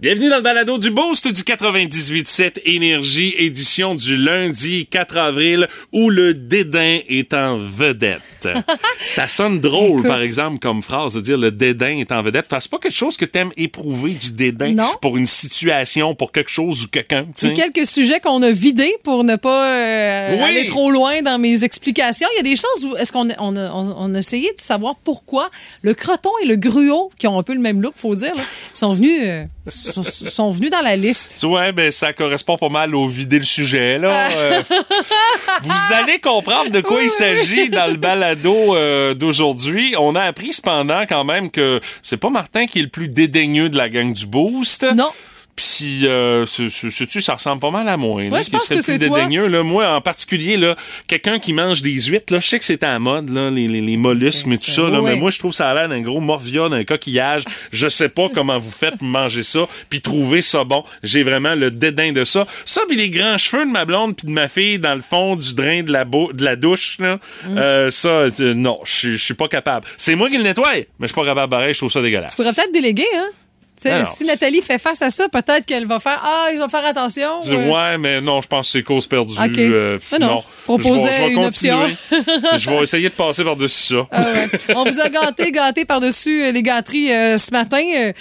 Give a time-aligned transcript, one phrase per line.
[0.00, 6.10] Bienvenue dans le balado du Boost du 98.7 Énergie, édition du lundi 4 avril, où
[6.10, 8.20] le dédain est en vedette.
[9.04, 10.08] Ça sonne drôle, Écoute.
[10.08, 12.82] par exemple, comme phrase, de dire le dédain est en vedette, parce que c'est pas
[12.82, 14.90] quelque chose que t'aimes éprouver, du dédain, Non.
[15.00, 17.26] pour une situation, pour quelque chose ou quelqu'un.
[17.42, 20.42] a quelques sujets qu'on a vidés pour ne pas euh, Oui.
[20.42, 22.26] aller trop loin dans mes explications.
[22.34, 24.52] Il y a des choses où est-ce qu'on a, on a, on- on a essayé
[24.54, 25.50] de savoir pourquoi
[25.82, 28.42] le croton et le gruau, qui ont un peu le même look, faut dire, là,
[28.74, 29.44] sont venus euh,
[29.84, 31.44] sont, venus dans la liste.
[31.44, 34.28] Ouais, ben ça correspond pas mal au vider le sujet là.
[34.30, 34.62] Euh,
[35.62, 39.94] vous allez comprendre de quoi il s'agit dans le balado euh, d'aujourd'hui.
[39.98, 43.68] On a appris cependant quand même que c'est pas Martin qui est le plus dédaigneux
[43.68, 44.84] de la gang du Boost.
[44.94, 45.10] Non.
[45.56, 48.22] Puis, euh, ce- ce- sais-tu, ça ressemble pas mal à moi.
[48.24, 49.18] là, Ouais, je pense que c'est toi.
[49.20, 49.46] dédaigneux.
[49.46, 49.62] Là.
[49.62, 50.74] Moi, en particulier, là,
[51.06, 53.68] quelqu'un qui mange des huîtres, là, je sais que c'est à la mode, là, les,
[53.68, 54.82] les, les mollusques, mais tout ça.
[54.90, 55.00] Là.
[55.00, 57.44] Mais moi, je trouve ça a l'air d'un gros morvia, d'un coquillage.
[57.70, 60.82] Je sais pas comment vous faites pour manger ça, puis trouver ça bon.
[61.04, 62.46] J'ai vraiment le dédain de ça.
[62.64, 65.36] Ça, puis les grands cheveux de ma blonde puis de ma fille dans le fond
[65.36, 67.18] du drain de la, de la douche, là,
[67.48, 67.58] Mm.
[67.58, 69.86] euh, ça, euh, non, je suis- je suis pas capable.
[69.98, 72.34] C'est moi qui le nettoie, mais je suis pas capable pareil, je trouve ça dégueulasse.
[72.34, 73.28] Tu pourrais peut-être déléguer, hein?
[73.84, 76.84] Alors, si Nathalie fait face à ça, peut-être qu'elle va faire Ah, il va faire
[76.86, 77.40] attention.
[77.42, 77.68] Dis, euh.
[77.70, 79.34] ouais, mais non, je pense que c'est cause perdue.
[79.34, 79.58] OK.
[79.58, 81.96] euh, non, proposez Je vais- je vais une continuer.
[82.58, 84.06] je vais essayer de passer par-dessus ça.
[84.10, 84.50] Ah ouais.
[84.76, 87.82] On vous a gâté, gâté par-dessus euh, les gâteries euh, ce matin.
[87.96, 88.12] Euh,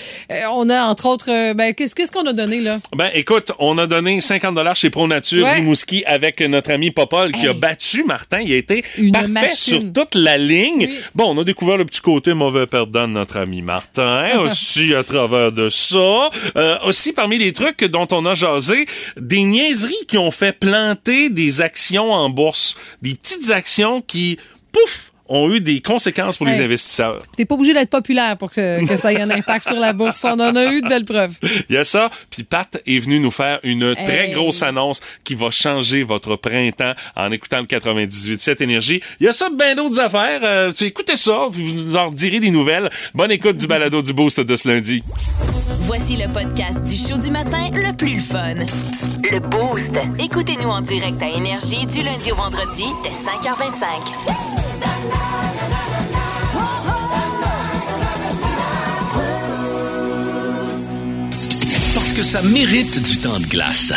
[0.51, 2.79] on a, entre autres, ben, qu'est-ce qu'on a donné, là?
[2.95, 5.53] Ben, écoute, on a donné 50 dollars chez Pro Nature Ouais.
[5.55, 8.39] Rimouski avec notre ami Popol qui a battu Martin.
[8.41, 9.55] Il a été Une parfait machine.
[9.55, 10.87] sur toute la ligne.
[10.89, 10.99] Oui.
[11.15, 15.03] Bon, on a découvert le petit côté mauvais perdant de notre ami Martin aussi à
[15.03, 16.29] travers de ça.
[16.55, 18.85] Euh, aussi, parmi les trucs dont on a jasé,
[19.17, 22.75] des niaiseries qui ont fait planter des actions en bourse.
[23.01, 24.37] Des petites actions qui,
[24.71, 27.17] pouf, ont eu des conséquences pour les investisseurs.
[27.35, 30.23] T'es pas obligé d'être populaire pour que, que ça ait un impact sur la bourse.
[30.25, 31.37] On en a eu de belles preuves.
[31.69, 32.09] Il y a ça.
[32.29, 36.93] Puis Pat est venu nous faire une très grosse annonce qui va changer votre printemps
[37.15, 39.01] en écoutant le 98.7 Énergie.
[39.19, 40.41] Il y a ça ben d'autres affaires.
[40.43, 42.89] Euh, tu écoutez ça, puis vous nous en direz des nouvelles.
[43.13, 45.03] Bonne écoute du balado du Boost de ce lundi.
[45.81, 48.55] Voici le podcast du show du matin le plus fun.
[49.31, 49.91] Le Boost.
[50.19, 55.12] Écoutez-nous en direct à Énergie du lundi au vendredi dès 5h25.
[61.93, 63.93] Parce que ça mérite du temps de glace.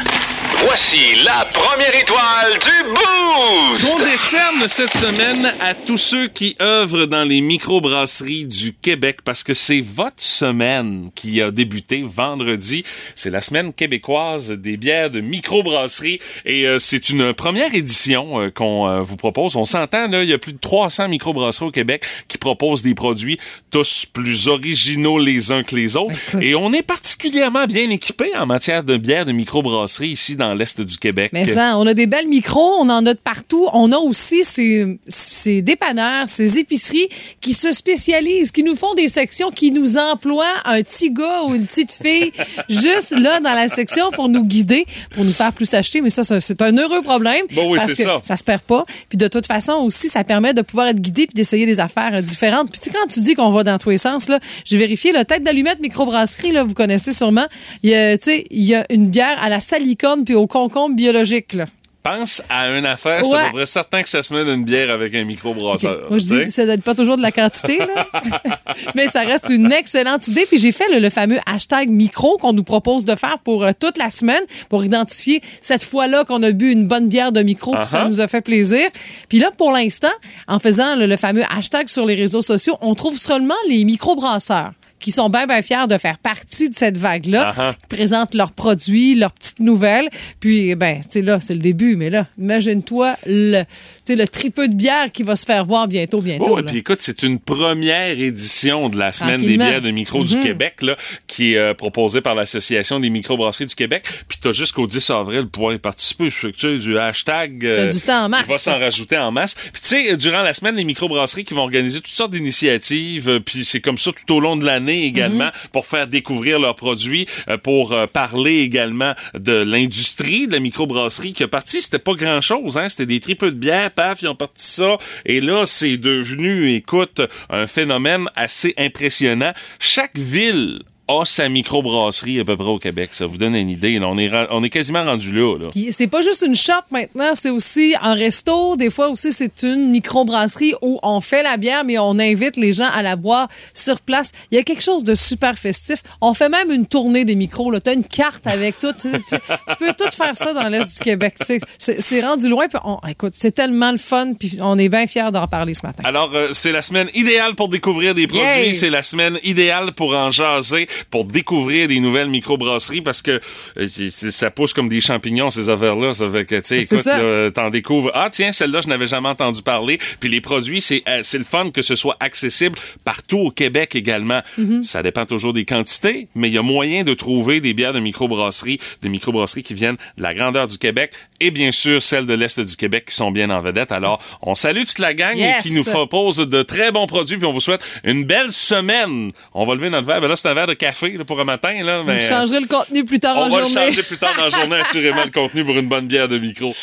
[0.62, 3.92] Voici la première étoile du Boost!
[3.92, 9.42] On décerne cette semaine à tous ceux qui œuvrent dans les microbrasseries du Québec parce
[9.42, 12.84] que c'est votre semaine qui a débuté vendredi.
[13.14, 18.50] C'est la semaine québécoise des bières de microbrasserie et euh, c'est une première édition euh,
[18.50, 19.56] qu'on euh, vous propose.
[19.56, 22.94] On s'entend, là, il y a plus de 300 microbrasseries au Québec qui proposent des
[22.94, 23.38] produits
[23.70, 26.16] tous plus originaux les uns que les autres.
[26.28, 26.42] Écoute.
[26.42, 30.80] Et on est particulièrement bien équipé en matière de bières de microbrasserie ici dans l'Est
[30.80, 31.30] du Québec.
[31.32, 33.68] Mais ça, on a des belles micros, on en a de partout.
[33.72, 37.08] On a aussi ces, ces dépanneurs, ces épiceries
[37.40, 41.54] qui se spécialisent, qui nous font des sections, qui nous emploient un petit gars ou
[41.54, 42.32] une petite fille
[42.68, 46.00] juste là dans la section pour nous guider, pour nous faire plus acheter.
[46.00, 47.44] Mais ça, c'est un heureux problème.
[47.52, 48.20] Bon, oui, parce que ça.
[48.22, 48.84] Ça se perd pas.
[49.08, 52.14] Puis de toute façon aussi, ça permet de pouvoir être guidé puis d'essayer des affaires
[52.14, 52.70] euh, différentes.
[52.70, 55.12] Puis tu sais, quand tu dis qu'on va dans tous les sens, là, j'ai vérifié,
[55.12, 57.46] la tête d'allumette microbrasserie, là, vous connaissez sûrement.
[57.82, 60.46] Il y a, tu sais, il y a une bière à la salicorne puis au
[60.46, 61.64] concombre biologique, là.
[62.02, 63.38] pense à une affaire, c'est Ouais.
[63.40, 66.06] à peu près certain que ça se met d'une bière avec un microbrasseur.
[66.08, 66.44] Moi, je tu sais.
[66.44, 68.06] dis, ça doit être pas toujours de la quantité, là.
[68.94, 70.46] Mais ça reste une excellente idée.
[70.46, 73.72] Puis j'ai fait le, le fameux hashtag micro qu'on nous propose de faire pour euh,
[73.78, 77.72] toute la semaine pour identifier cette fois-là qu'on a bu une bonne bière de micro.
[77.74, 78.08] Puis ça Uh-huh.
[78.08, 78.86] nous a fait plaisir.
[79.28, 80.06] Puis là, pour l'instant,
[80.46, 84.70] en faisant le, le fameux hashtag sur les réseaux sociaux, on trouve seulement les microbrasseurs
[84.98, 87.72] qui sont bien, bien fiers de faire partie de cette vague-là, Uh-huh.
[87.74, 90.08] qui présentent leurs produits, leurs petites nouvelles.
[90.40, 93.62] Puis, ben, tu sais, là, c'est le début, mais là, imagine-toi le,
[94.04, 96.46] tu le tripeux de bière qui va se faire voir bientôt, bientôt.
[96.56, 100.24] Oh, et puis écoute, c'est une première édition de la semaine des bières de micro
[100.24, 100.42] du Mhm.
[100.42, 100.96] Québec, là,
[101.26, 104.04] qui est euh, proposée par l'Association des microbrasseries du Québec.
[104.28, 106.30] Puis t'as jusqu'au 10 avril pour pouvoir y participer.
[106.30, 107.64] Je fais que tu sais, du hashtag.
[107.64, 108.44] euh, T'as du temps en masse.
[108.48, 109.54] Il va s'en rajouter en masse.
[109.54, 113.28] Puis tu sais, durant la semaine, les microbrasseries qui vont organiser toutes sortes d'initiatives.
[113.28, 115.70] euh, Puis c'est comme ça tout au long de l'année également Mhm.
[115.72, 121.32] pour faire découvrir leurs produits, euh, pour euh, parler également de l'industrie de la microbrasserie
[121.32, 121.80] qui a parti.
[121.80, 122.88] C'était pas grand chose, hein.
[122.88, 124.96] C'était des tripes de bière, paf, ils ont parti ça.
[125.24, 129.52] Et là, c'est devenu, écoute, un phénomène assez impressionnant.
[129.78, 133.10] Chaque ville a sa microbrasserie à peu près au Québec.
[133.12, 133.98] Ça vous donne une idée.
[133.98, 134.08] là.
[134.08, 135.56] on, est, on est quasiment rendu là.
[135.58, 135.68] là.
[135.90, 138.76] C'est pas juste une shop maintenant, c'est aussi un resto.
[138.76, 142.72] Des fois aussi, c'est une microbrasserie où on fait la bière, mais on invite les
[142.72, 144.32] gens à la boire sur place.
[144.50, 146.02] Il y a quelque chose de super festif.
[146.20, 147.72] On fait même une tournée des micros.
[147.80, 148.92] Tu as une carte avec tout.
[148.92, 149.38] Tu, sais,
[149.68, 151.34] tu peux tout faire ça dans l'Est du Québec.
[151.38, 152.00] tu sais.
[152.00, 152.66] C'est rendu loin.
[152.68, 154.32] puis on- écoute, c'est tellement le fun.
[154.38, 156.02] Puis on est bien fiers d'en parler ce matin.
[156.04, 158.74] Alors, euh, c'est la semaine idéale pour découvrir des produits.
[158.74, 163.40] C'est la semaine idéale pour en jaser, pour découvrir des nouvelles microbrasseries parce que
[163.78, 166.12] euh, ça pousse comme des champignons, ces affaires-là.
[166.12, 168.10] Ça fait que, tu sais, écoute, t'en découvres.
[168.14, 169.98] Ah, tiens, celle-là, je n'avais jamais entendu parler.
[170.20, 173.94] Puis les produits, c'est euh, c'est le fun que ce soit accessible partout au Québec
[173.94, 174.40] également.
[174.58, 174.82] Mm-hmm.
[174.82, 178.00] Ça dépend toujours des quantités, mais il y a moyen de trouver des bières de
[178.00, 182.34] microbrasserie, des microbrasseries qui viennent de la grandeur du Québec et bien sûr celles de
[182.34, 183.92] l'Est du Québec qui sont bien en vedette.
[183.92, 185.62] Alors, on salue toute la gang Yes.
[185.62, 189.32] qui nous propose de très bons produits puis on vous souhaite une belle semaine.
[189.52, 190.20] On va lever notre verre.
[190.20, 191.72] Ben là, c'est un verre de café là, pour un matin.
[191.82, 193.86] Là, mais, Vous changerez le contenu plus tard on en va le journée.
[193.86, 196.74] changer plus tard dans la journée, assurément, le contenu pour une bonne bière de micro.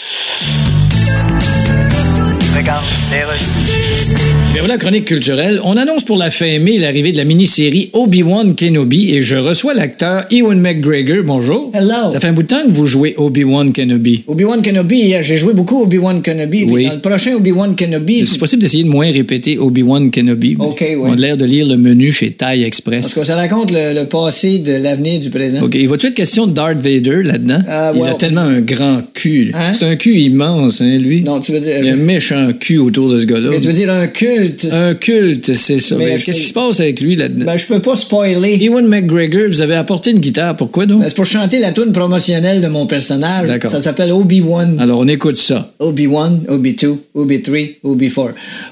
[4.54, 5.60] Bien voilà, chronique culturelle.
[5.64, 9.74] On annonce pour la fin mai l'arrivée de la mini-série Obi-Wan Kenobi et je reçois
[9.74, 11.24] l'acteur Ewan McGregor.
[11.26, 11.72] Bonjour.
[11.74, 12.12] Hello.
[12.12, 14.22] Ça fait un bout de temps que vous jouez Obi-Wan Kenobi.
[14.28, 16.66] Obi-Wan Kenobi, euh, j'ai joué beaucoup Obi-Wan Kenobi.
[16.70, 16.86] Oui.
[16.86, 20.56] Dans le prochain Obi-Wan Kenobi, C'est possible d'essayer de moins répéter Obi-Wan Kenobi.
[20.60, 20.96] Ok, oui.
[21.02, 23.02] On a l'air de lire le menu chez Thai Express.
[23.02, 25.64] parce que ça raconte le, le passé de l'avenir du présent.
[25.64, 27.64] OK, il va-tu être question de Darth Vader là-dedans?
[27.68, 29.50] Ah, il a tellement un grand cul.
[29.56, 29.72] Hein?
[29.72, 31.24] C'est un cul immense, hein, lui?
[31.24, 31.80] Non, tu veux dire...
[31.80, 33.50] Il y a un méchant cul autour de ce gars-là.
[33.50, 34.06] mais tu veux dire un
[34.44, 34.68] culte.
[34.72, 35.96] Un culte, c'est ça.
[35.96, 37.46] Mais Qu'est-ce qui se passe avec lui là-dedans?
[37.46, 38.64] Ben, je peux pas spoiler.
[38.64, 40.56] Ewan McGregor, vous avez apporté une guitare.
[40.56, 41.02] Pourquoi donc?
[41.02, 43.48] Ben, c'est pour chanter la tune promotionnelle de mon personnage.
[43.48, 43.72] D'accord.
[43.72, 44.78] Ça s'appelle Obi-Wan.
[44.80, 45.72] Alors, on écoute ça.
[45.80, 48.30] Obi-Wan, Obi-2, Obi-3, Obi-4.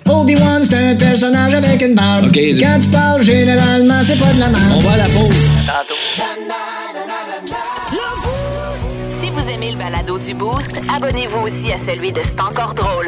[0.09, 2.25] Obi-Wan, c'est un personnage avec une barbe.
[2.27, 2.39] Ok.
[2.59, 4.73] Quand tu parles, généralement, c'est pas de la merde.
[4.75, 5.35] On va à la pause.
[9.19, 13.07] Si vous aimez le balado du Boost, abonnez-vous aussi à celui de C'est encore drôle.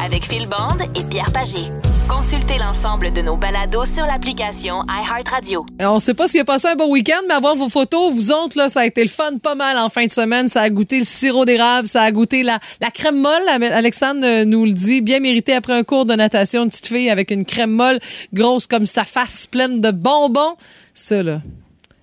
[0.00, 1.70] Avec Phil Bond et Pierre Pagé.
[2.08, 5.66] Consultez l'ensemble de nos balados sur l'application iHeartRadio.
[5.80, 8.56] On sait pas s'il a passé un bon week-end, mais avoir vos photos, vous autres,
[8.56, 10.48] là, ça a été le fun pas mal en fin de semaine.
[10.48, 13.42] Ça a goûté le sirop d'érable, ça a goûté la, la crème molle.
[13.48, 17.10] Alexandre euh, nous le dit, bien mérité après un cours de natation, une petite fille
[17.10, 17.98] avec une crème molle
[18.32, 20.54] grosse comme sa face, pleine de bonbons.
[20.94, 21.42] Ça, là,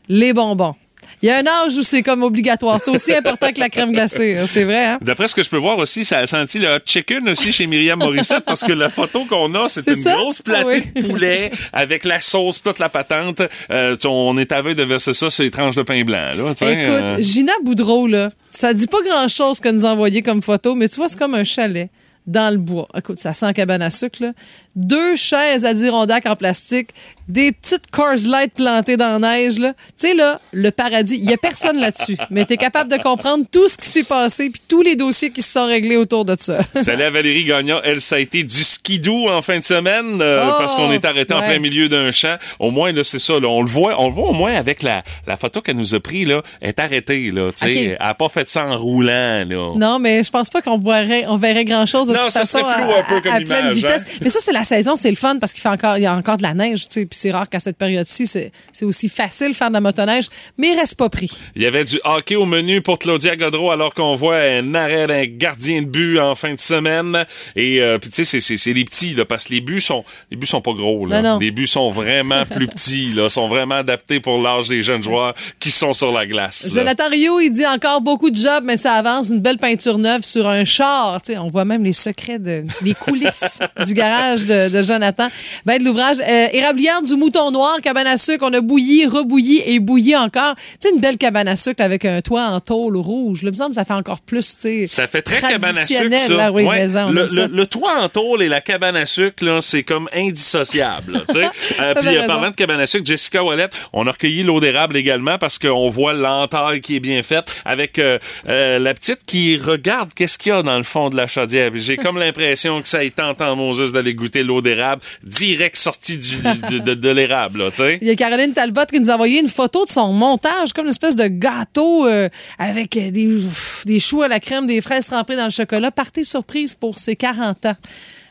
[0.09, 0.75] les bonbons.
[1.21, 2.79] Il y a un âge où c'est comme obligatoire.
[2.83, 4.85] C'est aussi important que la crème glacée, hein, c'est vrai.
[4.85, 4.97] Hein?
[5.01, 7.67] D'après ce que je peux voir aussi, ça a senti le hot chicken aussi chez
[7.67, 10.13] Myriam Morissette parce que la photo qu'on a, c'est une ça?
[10.15, 11.01] grosse platée Ah oui.
[11.01, 13.41] de poulet avec la sauce, toute la patente.
[13.71, 16.17] Euh, on est aveugle de verser ça sur les tranches de pain blanc.
[16.35, 20.75] Là, Écoute, euh, Gina Boudreau, là, ça dit pas grand-chose que nous envoyer comme photo,
[20.75, 21.89] mais tu vois, c'est comme un chalet
[22.27, 22.87] dans le bois.
[22.97, 24.31] Écoute, ça sent cabane à sucre, là.
[24.75, 26.89] Deux chaises Adirondack en plastique,
[27.29, 29.55] des petites Coors Light plantées dans la neige.
[29.55, 29.63] Tu
[29.95, 31.15] sais, là, le paradis.
[31.15, 34.49] Il y a personne là-dessus, mais t'es capable de comprendre tout ce qui s'est passé
[34.49, 36.59] puis tous les dossiers qui se sont réglés autour de ça.
[36.75, 37.79] Salut à Valérie Gagnon.
[37.83, 41.05] Elle, ça a été du skidoo en fin de semaine euh, Oh, parce qu'on est
[41.05, 42.35] arrêté en plein milieu d'un champ.
[42.59, 43.39] Au moins, là, c'est ça.
[43.39, 45.95] Là, on le voit, on le voit au moins avec la, la photo qu'elle nous
[45.95, 46.41] a pris là.
[46.61, 47.49] Elle est arrêtée là.
[47.57, 49.73] Tu sais, elle a pas fait ça en roulant là.
[49.77, 52.59] Non, mais je pense pas qu'on verrait, on verrait grand-chose de Non, toute ça façon
[52.59, 54.01] serait flou à, un peu comme à- à pleine image, vitesse.
[54.05, 54.17] hein?
[54.21, 56.13] Mais ça, c'est la saison, c'est le fun parce qu'il fait encore, il y a
[56.15, 57.05] encore de la neige, tu sais.
[57.05, 58.51] Puis c'est rare qu'à cette période-ci, c'est
[58.85, 60.25] aussi facile de faire de la motoneige,
[60.57, 61.31] mais il reste pas pris.
[61.55, 65.07] Il y avait du hockey au menu pour Claudia Godreau alors qu'on voit un arrêt
[65.07, 67.25] d'un gardien de but en fin de semaine.
[67.55, 70.37] Et euh, puis tu sais, c'est- les petits là, parce que les buts sont les
[70.37, 71.21] buts sont pas gros là.
[71.21, 71.39] Non, non.
[71.39, 75.33] Les buts sont vraiment plus petits là, sont vraiment adaptés pour l'âge des jeunes joueurs
[75.59, 76.71] qui sont sur la glace.
[76.73, 79.29] Jonathan Rio, il dit encore beaucoup de jobs, mais ça avance.
[79.29, 81.21] Une belle peinture neuve sur un char.
[81.21, 85.27] Tu sais, on voit même les secrets, de, les coulisses du garage de, de Jonathan.
[85.65, 86.17] Ben, de l'ouvrage.
[86.19, 88.45] Euh, érablière du mouton noir, cabane à sucre.
[88.47, 90.55] On a bouilli, rebouilli et bouilli encore.
[90.55, 93.43] Tu sais, une belle cabane à sucre avec un toit en tôle rouge.
[93.43, 94.87] Là, me semble ça fait encore plus, tu sais.
[94.87, 96.33] Ça fait très cabane à sucre, ça.
[96.33, 96.79] là, oui, Ouais.
[96.79, 101.23] maison, on le, toit en tôle et la cabane à sucre, là, c'est comme indissociable.
[101.29, 101.45] tu sais.
[101.79, 104.95] Euh, puis, euh, parlant de cabane à sucre, Jessica Wallet, on a recueilli l'eau d'érable
[104.95, 109.57] également parce qu'on voit l'entaille qui est bien faite avec euh, euh, la petite qui
[109.57, 111.71] regarde qu'est-ce qu'il y a dans le fond de la chaudière.
[111.75, 116.17] J'ai comme l'impression que ça est tentant en Moses d'aller goûter l'eau d'érable direct sortie
[116.17, 117.69] de, de l'érable.
[118.01, 120.85] Il y a Caroline Talbot qui nous a envoyé une photo de son montage, comme
[120.85, 123.39] une espèce de gâteau euh, avec des,
[123.85, 125.91] des choux à la crème, des fraises trempées dans le chocolat.
[125.91, 127.75] Partez surprise pour ses 40 ans.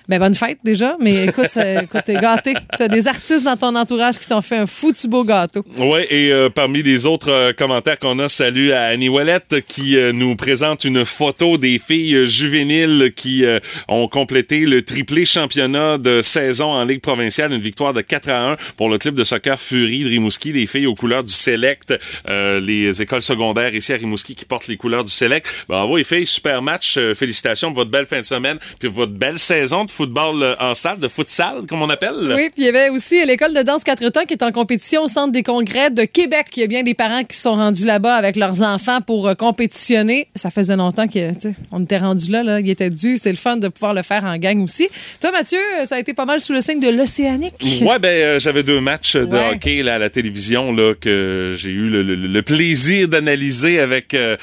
[0.08, 1.46] Ben, bonne fête déjà, mais écoute,
[1.82, 2.54] écoute t'es gâté.
[2.76, 5.64] T'as des artistes dans ton entourage qui t'ont fait un foutu beau gâteau.
[5.78, 9.96] Oui, et euh, parmi les autres euh, commentaires qu'on a, salut à Annie Ouellette qui
[9.96, 15.96] euh, nous présente une photo des filles juvéniles qui euh, ont complété le triplé championnat
[15.96, 19.24] de saison en Ligue provinciale, une victoire de 4 à 1 pour le club de
[19.24, 21.94] soccer Fury de Rimouski, les filles aux couleurs du Select,
[22.28, 25.46] euh, les écoles secondaires ici à Rimouski qui portent les couleurs du Select.
[25.66, 29.38] Bravo les filles, super match, félicitations pour votre belle fin de semaine, puis votre belle
[29.38, 32.14] saison football euh, en salle, de futsal comme on appelle.
[32.34, 35.02] Oui, puis il y avait aussi l'école de danse quatre temps qui est en compétition
[35.04, 36.46] au centre des congrès de Québec.
[36.56, 39.34] Il y a bien des parents qui sont rendus là-bas avec leurs enfants pour euh,
[39.34, 40.28] compétitionner.
[40.34, 42.60] Ça faisait longtemps qu'on était rendus là, là.
[42.60, 43.16] Il était dû.
[43.18, 44.88] C'est le fun de pouvoir le faire en gang aussi.
[45.20, 47.54] Toi, Mathieu, ça a été pas mal sous le signe de l'Océanique.
[47.82, 49.50] Ouais, ben euh, j'avais deux matchs de Ouais.
[49.54, 54.14] hockey là, à la télévision là que j'ai eu le, le- le plaisir d'analyser avec
[54.14, 54.36] euh,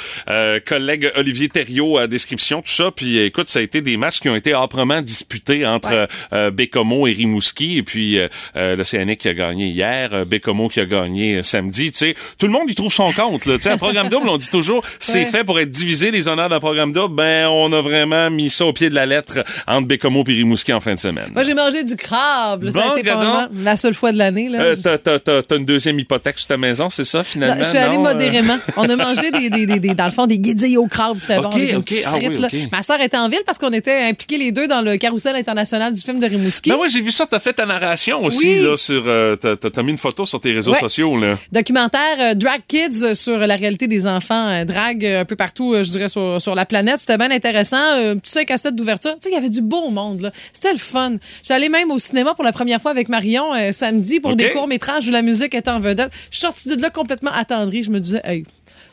[0.66, 2.92] collègue Olivier Thériault à description tout ça.
[2.96, 5.96] Puis écoute, ça a été des matchs qui ont été âprement disputés entre Ouais.
[5.98, 7.78] euh, euh, Bécomo et Rimouski.
[7.78, 11.92] Et puis euh, l'Océanique qui a gagné hier, Bécomo qui a gagné samedi.
[11.92, 13.46] Tu sais, tout le monde y trouve son compte.
[13.46, 13.56] Là.
[13.56, 15.26] Tu sais, un programme double, on dit toujours, c'est Ouais.
[15.26, 17.16] fait pour être divisé les honneurs d'un programme double.
[17.16, 20.74] Ben, on a vraiment mis ça au pied de la lettre entre Bécomo et Rimouski
[20.74, 21.30] en fin de semaine.
[21.34, 22.64] Moi, j'ai mangé du crabe.
[22.64, 22.72] là.
[22.72, 23.50] ça a été pas.
[23.56, 24.50] La seule fois de l'année.
[24.50, 24.60] là.
[24.62, 27.56] Euh, t'as, une deuxième hypothèque sur ta maison, c'est ça, finalement?
[27.56, 28.06] Non, je suis allée non?
[28.08, 28.58] Euh, modérément.
[28.78, 31.18] On a mangé des, des, des, des- dans le fond des guédilles au crabe.
[31.20, 31.84] C'était Ok, bon.
[32.06, 32.72] Ah oui, frites.
[32.72, 35.94] Ma soeur était en ville parce qu'on était impliqués les deux dans le carrousel international
[35.94, 36.70] du film de Rimouski.
[36.70, 38.64] Ben ouais, j'ai vu ça, t'as fait ta narration aussi, Oui.
[38.64, 40.80] là, sur, euh, t'as, mis une photo sur tes réseaux Ouais.
[40.80, 41.38] sociaux, là.
[41.52, 45.90] Documentaire euh, Drag Kids euh, sur la réalité des enfants drag un peu partout, je
[45.92, 47.00] dirais, sur, sur la planète.
[47.00, 47.78] C'était bien intéressant.
[48.22, 49.12] Petit 5 à 7 d'ouverture.
[49.16, 50.32] Tu sais, il y avait du beau monde, là.
[50.54, 51.16] C'était le fun.
[51.44, 55.12] J'allais même au cinéma pour la première fois avec Marion samedi pour des courts-métrages où
[55.12, 56.12] la musique était en vedette.
[56.32, 57.84] Je suis sortie de là complètement attendrie.
[57.84, 58.46] Je me disais, hey,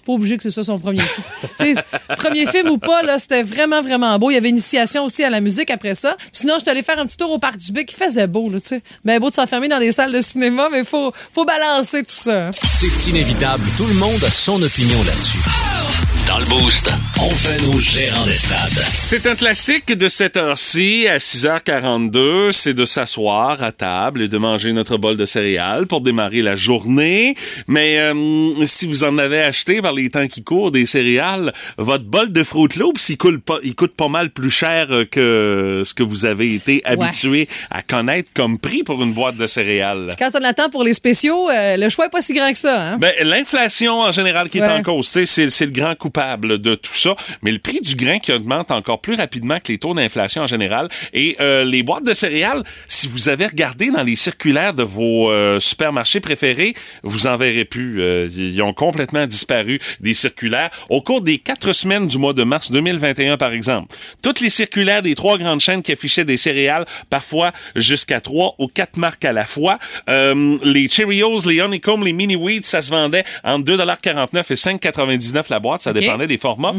[0.08, 1.76] pas obligé que c'est ça son premier film.
[2.16, 4.30] Premier film ou pas, là, c'était vraiment, vraiment beau.
[4.30, 6.16] Il y avait initiation aussi à la musique après ça.
[6.32, 7.92] Sinon, je suis faire un petit tour au Parc du Bic.
[7.92, 8.82] Il faisait beau, là, tu sais.
[9.04, 12.50] Mais beau de s'enfermer dans des salles de cinéma, mais faut, faut balancer tout ça.
[12.52, 15.77] C'est inévitable, tout le monde a son opinion là-dessus.
[16.28, 16.92] Dans le Boost,
[17.22, 18.84] on fait nos gérants des stades.
[19.00, 24.36] C'est un classique de cette heure-ci, à 6h42, c'est de s'asseoir à table et de
[24.36, 27.34] manger notre bol de céréales pour démarrer la journée.
[27.66, 32.04] Mais euh, si vous en avez acheté par les temps qui courent des céréales, votre
[32.04, 35.94] bol de Fruit Loops, il coûte pas, il coûte pas mal plus cher que ce
[35.94, 40.10] que vous avez été habitué à connaître comme prix pour une boîte de céréales.
[40.18, 42.88] Quand on attend pour les spéciaux, euh, le choix est pas si grand que ça.
[42.90, 42.98] Hein?
[42.98, 47.14] Ben, l'inflation en général qui est en cause, c'est le grand coupable de tout ça.
[47.42, 50.46] Mais le prix du grain qui augmente encore plus rapidement que les taux d'inflation en
[50.46, 50.88] général.
[51.12, 55.30] Et euh, les boîtes de céréales, si vous avez regardé dans les circulaires de vos
[55.30, 58.00] euh, supermarchés préférés, vous en verrez plus.
[58.00, 60.70] Euh, ils ont complètement disparu des circulaires.
[60.88, 65.02] Au cours des quatre semaines du mois de mars 2021, par exemple, toutes les circulaires
[65.02, 69.32] des trois grandes chaînes qui affichaient des céréales, parfois jusqu'à trois ou quatre marques à
[69.32, 69.78] la fois,
[70.10, 75.44] euh, les Cheerios, les Honeycomb, les Mini Wheats, ça se vendait entre 2,49 et 5,99
[75.50, 75.82] la boîte.
[76.08, 76.74] Dépendait des formats.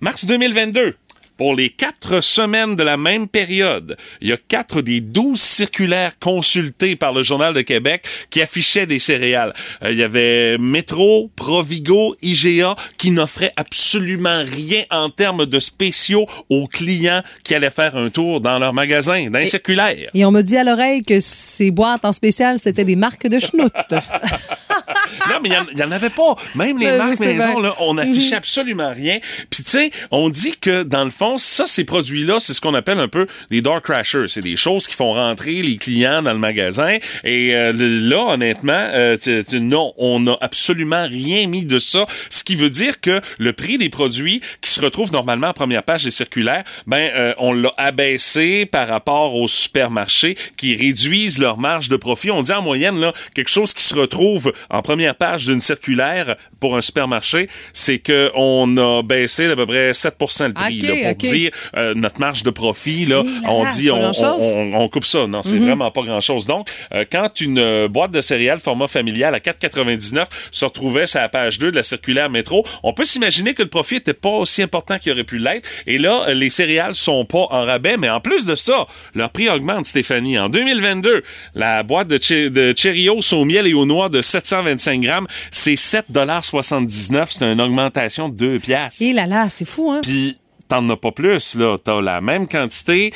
[0.00, 0.96] Mars 2022.
[1.36, 6.18] Pour les quatre semaines de la même période, il y a quatre des douze circulaires
[6.18, 9.52] consultés par le Journal de Québec qui affichaient des céréales.
[9.82, 16.26] Euh, il y avait Métro, Provigo, IGA qui n'offraient absolument rien en termes de spéciaux
[16.48, 20.08] aux clients qui allaient faire un tour dans leur magasin, dans les circulaires.
[20.14, 23.38] Et on me dit à l'oreille que ces boîtes en spécial, c'était des marques de
[23.38, 23.72] schnout.
[23.90, 26.36] non, mais il n'y en, avait pas.
[26.54, 29.18] Même les Ouais, marques maison, là, on affichait absolument rien.
[29.50, 32.74] Puis, tu sais, on dit que, dans le fond, ça, ces produits-là, c'est ce qu'on
[32.74, 34.26] appelle un peu des door crashers.
[34.26, 36.96] C'est des choses qui font rentrer les clients dans le magasin.
[37.24, 42.06] Et euh, là, honnêtement, euh, tu- tu- non, on n'a absolument rien mis de ça.
[42.30, 45.82] Ce qui veut dire que le prix des produits qui se retrouvent normalement en première
[45.82, 51.56] page des circulaires, ben, euh, on l'a abaissé par rapport aux supermarchés qui réduisent leur
[51.58, 52.30] marge de profit.
[52.30, 56.36] On dit en moyenne, là, quelque chose qui se retrouve en première page d'une circulaire
[56.60, 60.80] pour un supermarché, c'est qu'on a baissé d'à peu près 7% le prix.
[60.80, 61.18] Là, pour ok.
[61.18, 64.12] dire euh, notre marge de profit, là, Eh là on dit on,
[64.46, 65.26] on- on coupe ça.
[65.26, 66.46] Non, c'est vraiment pas grand-chose.
[66.46, 71.20] Donc, euh, quand une euh, boîte de céréales format familial à 4,99 se retrouvait sur
[71.20, 74.30] la page 2 de la circulaire métro, on peut s'imaginer que le profit était pas
[74.30, 75.68] aussi important qu'il aurait pu l'être.
[75.86, 79.30] Et là, euh, les céréales sont pas en rabais, mais en plus de ça, leur
[79.30, 80.38] prix augmente, Stéphanie.
[80.38, 81.22] En 2022,
[81.54, 85.74] la boîte de, Che- de Cheerios au miel et aux noix de 725 grammes, c'est
[85.76, 89.02] 7,79 C'est une augmentation de 2 piastres.
[89.02, 90.00] Et là là, c'est fou, hein?
[90.02, 90.36] Puis,
[90.72, 91.76] t'en as pas plus, là.
[91.82, 93.12] T'as la même quantité.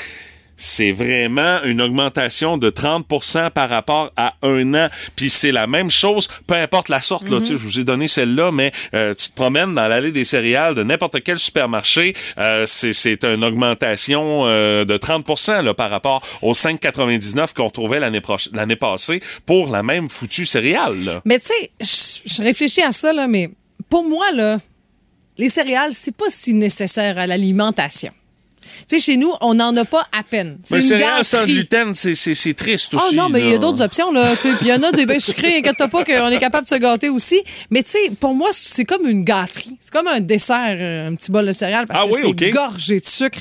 [0.58, 4.88] c'est vraiment une augmentation de 30% par rapport à un an.
[5.14, 7.28] Puis c'est la même chose, peu importe la sorte.
[7.28, 10.12] là, tu sais, je vous ai donné celle-là, mais euh, tu te promènes dans l'allée
[10.12, 15.75] des céréales de n'importe quel supermarché, euh, c'est c'est une augmentation euh, de 30% là,
[15.75, 21.04] par rapport aux 5,99 qu'on trouvait l'année proche- l'année passée pour la même foutue céréale.
[21.04, 21.20] là.
[21.26, 23.50] Mais tu sais, je- je réfléchis à ça, là, mais
[23.90, 24.56] pour moi, là,
[25.38, 28.12] les céréales, c'est pas si nécessaire à l'alimentation.
[28.88, 30.58] Tu sais, chez nous, on n'en a pas à peine.
[30.64, 33.16] C'est Mais une céréales sans gluten, c'est- triste Ah aussi.
[33.16, 34.35] non, mais il y a d'autres options, là.
[34.62, 37.08] il y en a des bains sucrés, inquiète-toi pas qu'on est capable de se gâter
[37.08, 37.40] aussi.
[37.70, 39.76] Mais tu sais, pour moi, c'est comme une gâterie.
[39.80, 42.46] C'est comme un dessert, euh, un petit bol de céréales, parce Ah que oui, c'est
[42.46, 42.50] ok.
[42.52, 43.38] gorgé de sucre.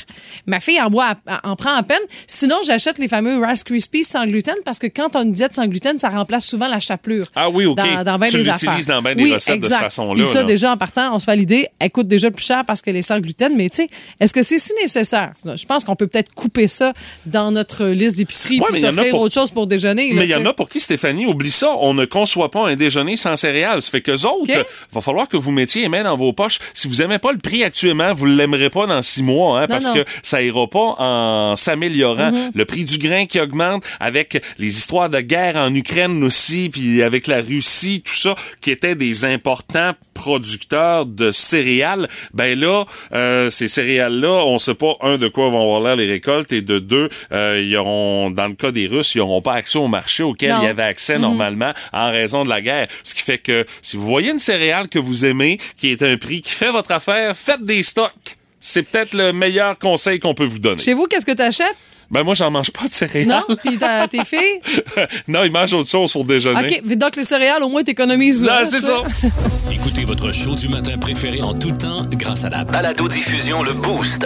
[0.48, 2.00] Ma fille en boit, à- en prend à peine.
[2.28, 5.54] Sinon, j'achète les fameux Rice Krispies sans gluten, parce que quand on a une diète
[5.56, 7.28] sans gluten, ça remplace souvent la chapelure.
[7.36, 7.78] Ah oui, OK.
[7.78, 8.86] Dans, dans ben Tu des l'utilises affaires.
[8.96, 9.84] dans ben des oui, recettes de cette exact.
[9.86, 10.44] façon-là, Puis ça, là.
[10.46, 13.02] déjà, en partant, on se fait l'idée, elle coûte déjà plus cher parce qu'elle est
[13.02, 13.56] sans gluten.
[13.56, 13.90] Mais tu sais,
[14.20, 15.06] est-ce que c'est si nécessaire?
[15.46, 16.94] Je pense qu'on peut peut-être couper ça
[17.26, 19.52] dans notre liste d'épicerie Ouais, puis mais il y en a s'offrir pour- autre chose
[19.52, 20.10] pour déjeuner.
[20.14, 22.68] là, Mais il y en a pour qui, Stéphanie, oublie ça, on ne conçoit pas
[22.68, 23.82] un déjeuner sans céréales.
[23.82, 24.66] Ça fait que autres, OK.
[24.92, 26.60] va falloir que vous mettiez les mains dans vos poches.
[26.74, 29.86] Si vous aimez pas le prix actuellement, vous l'aimerez pas dans six mois, hein, parce
[29.86, 29.96] non.
[29.96, 30.04] Mm-hmm.
[30.04, 32.32] que ça ira pas en s'améliorant.
[32.54, 37.02] Le prix du grain qui augmente avec les histoires de guerre en Ukraine aussi, puis
[37.04, 42.08] avec la Russie, tout ça, qui étaient des importants producteurs de céréales.
[42.34, 46.10] Ben là, euh, ces céréales-là, on sait pas, un, de quoi vont avoir l'air les
[46.10, 49.54] récoltes, et de deux, euh, ils auront, dans le cas des Russes, ils n'auront pas
[49.54, 50.60] accès au marché auquel Non.
[50.62, 52.88] il y avait accès normalement en raison de la guerre.
[53.04, 56.18] Ce qui fait que si vous voyez une céréale que vous aimez, qui est un
[56.18, 58.12] prix qui fait votre affaire, faites des stocks.
[58.60, 60.82] C'est peut-être le meilleur conseil qu'on peut vous donner.
[60.82, 61.76] Chez vous, qu'est-ce que tu achètes?
[62.12, 63.28] Ben moi, j'en mange pas de céréales.
[63.50, 63.56] Non?
[63.64, 64.62] Puis ta- tes filles?
[65.28, 66.82] non, ils mangent autre chose pour déjeuner.
[66.84, 68.60] OK, donc les céréales, au moins, t'économises là.
[68.62, 69.04] Non, c'est ça.
[69.72, 74.26] Écoutez votre show du matin préféré en tout temps grâce à la Balado-diffusion Le Boost.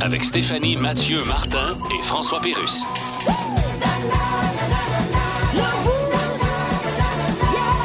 [0.00, 2.84] avec Stéphanie, Mathieu, Martin et François Pérus.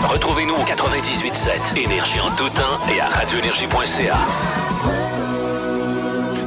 [0.10, 4.18] Retrouvez-nous au 98.7 Énergie en tout temps et à radioénergie.ca.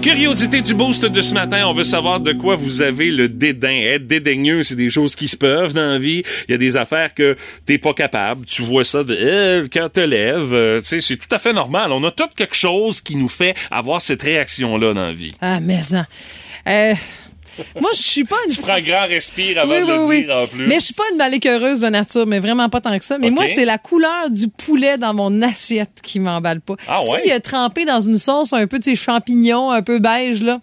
[0.07, 3.75] Curiosité du boost de ce matin, on veut savoir de quoi vous avez le dédain.
[3.75, 6.23] Être dédaigneux, c'est des choses qui se peuvent dans la vie.
[6.47, 8.47] Il y a des affaires que t'es pas capable.
[8.47, 10.55] Tu vois ça, de, euh, cœur te lève.
[10.55, 11.91] Euh, tu sais, c'est tout à fait normal.
[11.91, 15.35] On a tout quelque chose qui nous fait avoir cette réaction-là dans la vie.
[15.41, 16.07] Ah, mais ça.
[16.69, 16.95] Euh,
[17.81, 18.53] moi, je suis pas une.
[18.53, 20.67] Tu prends un grand respire avant Oui, de le oui, dire en plus.
[20.67, 23.19] Mais je suis pas une maléqueureuse de nature, mais vraiment pas tant que ça.
[23.19, 26.75] Mais moi, c'est la couleur du poulet dans mon assiette qui m'emballe pas.
[26.89, 27.23] Ah ouais?
[27.23, 30.61] S'il est trempé dans une sauce un peu de ces champignons, un peu beige, là.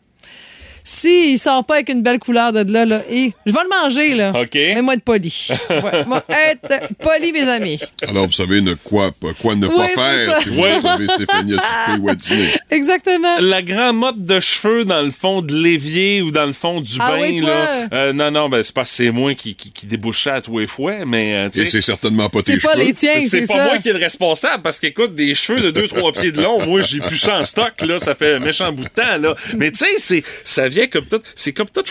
[0.85, 3.69] Si il sort pas avec une belle couleur de là, là, et je vais le
[3.83, 4.33] manger, là.
[4.35, 4.53] OK.
[4.53, 5.47] Mais moi, être poli.
[5.69, 7.79] Ouais, moi, être poli, mes amis.
[8.07, 9.11] Alors, vous savez ne quoi,
[9.41, 10.79] quoi ne Oui, pas c'est faire si vous Ouais.
[10.79, 12.47] savez Stéphanie à souper ou à dîner.
[12.71, 13.39] Exactement.
[13.39, 16.91] La grande mode de cheveux dans le fond de l'évier ou dans le fond du
[16.99, 17.49] Ah bain, oui, toi?
[17.49, 17.87] là.
[17.93, 19.71] Euh, non, non, ben, c'est parce que c'est moi qui, qui,
[20.13, 22.83] ça à tous les fouets, mais, euh, Et c'est certainement pas C'est tes pas cheveux.
[22.85, 23.65] les tiens, C'est c'est pas ça.
[23.65, 26.81] moi qui est le responsable parce qu'écoute, des cheveux de 2-3 pieds de long, moi
[26.81, 29.33] j'ai plus ça en stock, là, ça fait un méchant bout de temps, là.
[29.57, 31.83] Mais tu sais, c'est, ça comme tout, c'est comme tout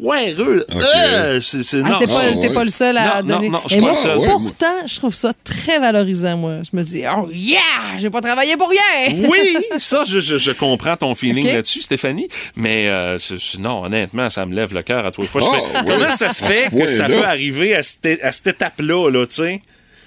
[0.00, 0.64] foireux.
[0.72, 2.54] Euh, c'est, c'est, Ah, t'es pas, Ah, t'es ouais.
[2.54, 3.48] pas le seul à Non, donner.
[3.48, 3.92] non, je Et moi.
[3.92, 6.54] Ouais, pourtant, je trouve ça très valorisant, moi.
[6.68, 7.60] Je me dis, oh yeah,
[7.96, 8.80] j'ai pas travaillé pour rien.
[9.30, 12.26] Oui, ça, je, je, je comprends ton feeling là-dessus, Stéphanie.
[12.56, 13.18] Mais euh,
[13.60, 15.40] non, honnêtement, ça me lève le cœur à tous les fois.
[15.42, 15.94] Je Ah, fais, ouais.
[15.96, 19.34] Comment ça se fait que ça peut arriver à cette, à cette étape-là, là, tu
[19.36, 19.62] sais?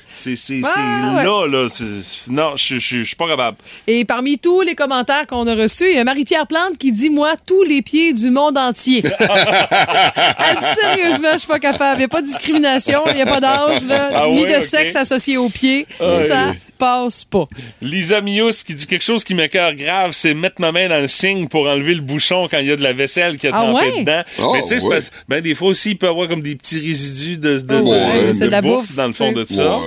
[0.10, 1.24] C'est, c'est, c'est Ah, ouais.
[1.24, 1.67] là, là.
[1.70, 3.58] c'est- Non, je, je, je suis pas capable.
[3.88, 7.10] Et parmi tous les commentaires qu'on a reçus, il y a Marie-Pierre Plante qui dit,
[7.10, 9.04] moi, tous les pieds du monde entier.
[9.70, 11.96] Elle dit sérieusement, je suis pas capable.
[11.96, 14.60] Il n'y a pas de discrimination, il n'y a pas d'âge, là, Ah ni de
[14.62, 15.86] sexe associé aux pieds.
[16.00, 16.28] ouais.
[16.28, 17.46] ça passe pas.
[17.82, 21.08] Lisa Mius qui dit quelque chose qui m'écœure grave, c'est mettre ma main dans le
[21.08, 23.63] signe pour enlever le bouchon quand il y a de la vaisselle qui a Ah
[23.63, 24.00] trempé ouais?
[24.04, 24.22] dedans.
[24.39, 24.96] Oh, Mais tu sais, c'est ouais.
[24.96, 27.76] parce- ben, des fois aussi, il peut y avoir comme des petits résidus de, de,
[27.78, 29.80] Oh, de- ouais, de c'est de la bouffe, dans le fond de ça.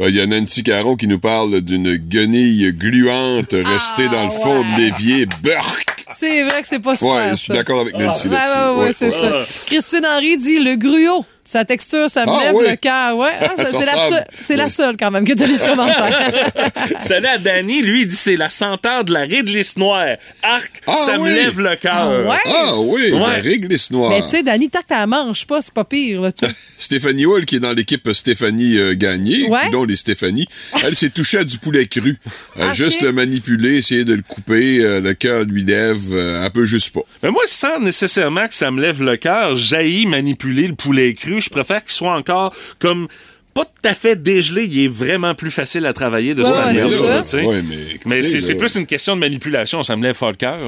[0.00, 4.30] Euh, Il y a Nancy Caron qui nous parle d'une guenille gluante restée dans le
[4.30, 4.76] fond Ah, ouais.
[4.76, 5.26] de l'évier.
[5.42, 5.86] Burk!
[6.10, 7.14] C'est vrai que c'est pas super.
[7.14, 8.58] Ouais, je suis d'accord avec Nancy là-dessus.
[8.58, 9.44] ouais, ouais, Ouais, c'est ça.
[9.66, 11.24] Christine Henry dit le gruau.
[11.46, 12.64] Sa texture, ça me Ah, lève oui.
[12.68, 13.16] le cœur.
[13.16, 13.30] Ouais.
[13.40, 13.54] Ah,
[14.36, 16.10] c'est la, la seule quand même que t'as lu ce commentaire.
[16.98, 20.16] Salut à Danny, lui, il dit c'est la senteur de la réglisse noire.
[20.42, 21.92] Arc, Ah ça me lève le cœur.
[21.94, 22.36] Ah ouais?
[22.46, 23.20] Ah oui, Ouais.
[23.20, 24.10] la réglisse noire.
[24.10, 26.20] Mais tu sais, Dani, tant que t'as manges pas, c'est pas pire.
[26.22, 26.30] Là.
[26.78, 29.70] Stéphanie Hull, qui est dans l'équipe Stéphanie euh, Gagné, Ouais.
[29.70, 30.46] dont les Stéphanie,
[30.82, 32.16] elle s'est touchée à du poulet cru.
[32.56, 32.74] Elle a Ok.
[32.74, 36.64] juste le manipuler, essayer de le couper, euh, le cœur lui lève, euh, elle peut
[36.66, 37.02] juste pas.
[37.22, 41.35] Mais moi, sans nécessairement que ça me lève le cœur, j'haïs manipuler le poulet cru.
[41.40, 43.08] Je préfère qu'il soit encore comme
[43.56, 46.56] pas tout à fait dégelé, il est vraiment plus facile à travailler de Ouais, cette
[46.56, 47.22] ouais, manière-là.
[47.24, 47.42] c'est.
[47.44, 47.62] Ouais,
[48.04, 50.58] mais c'est c'est plus une question de manipulation, ça me lève fort le cœur.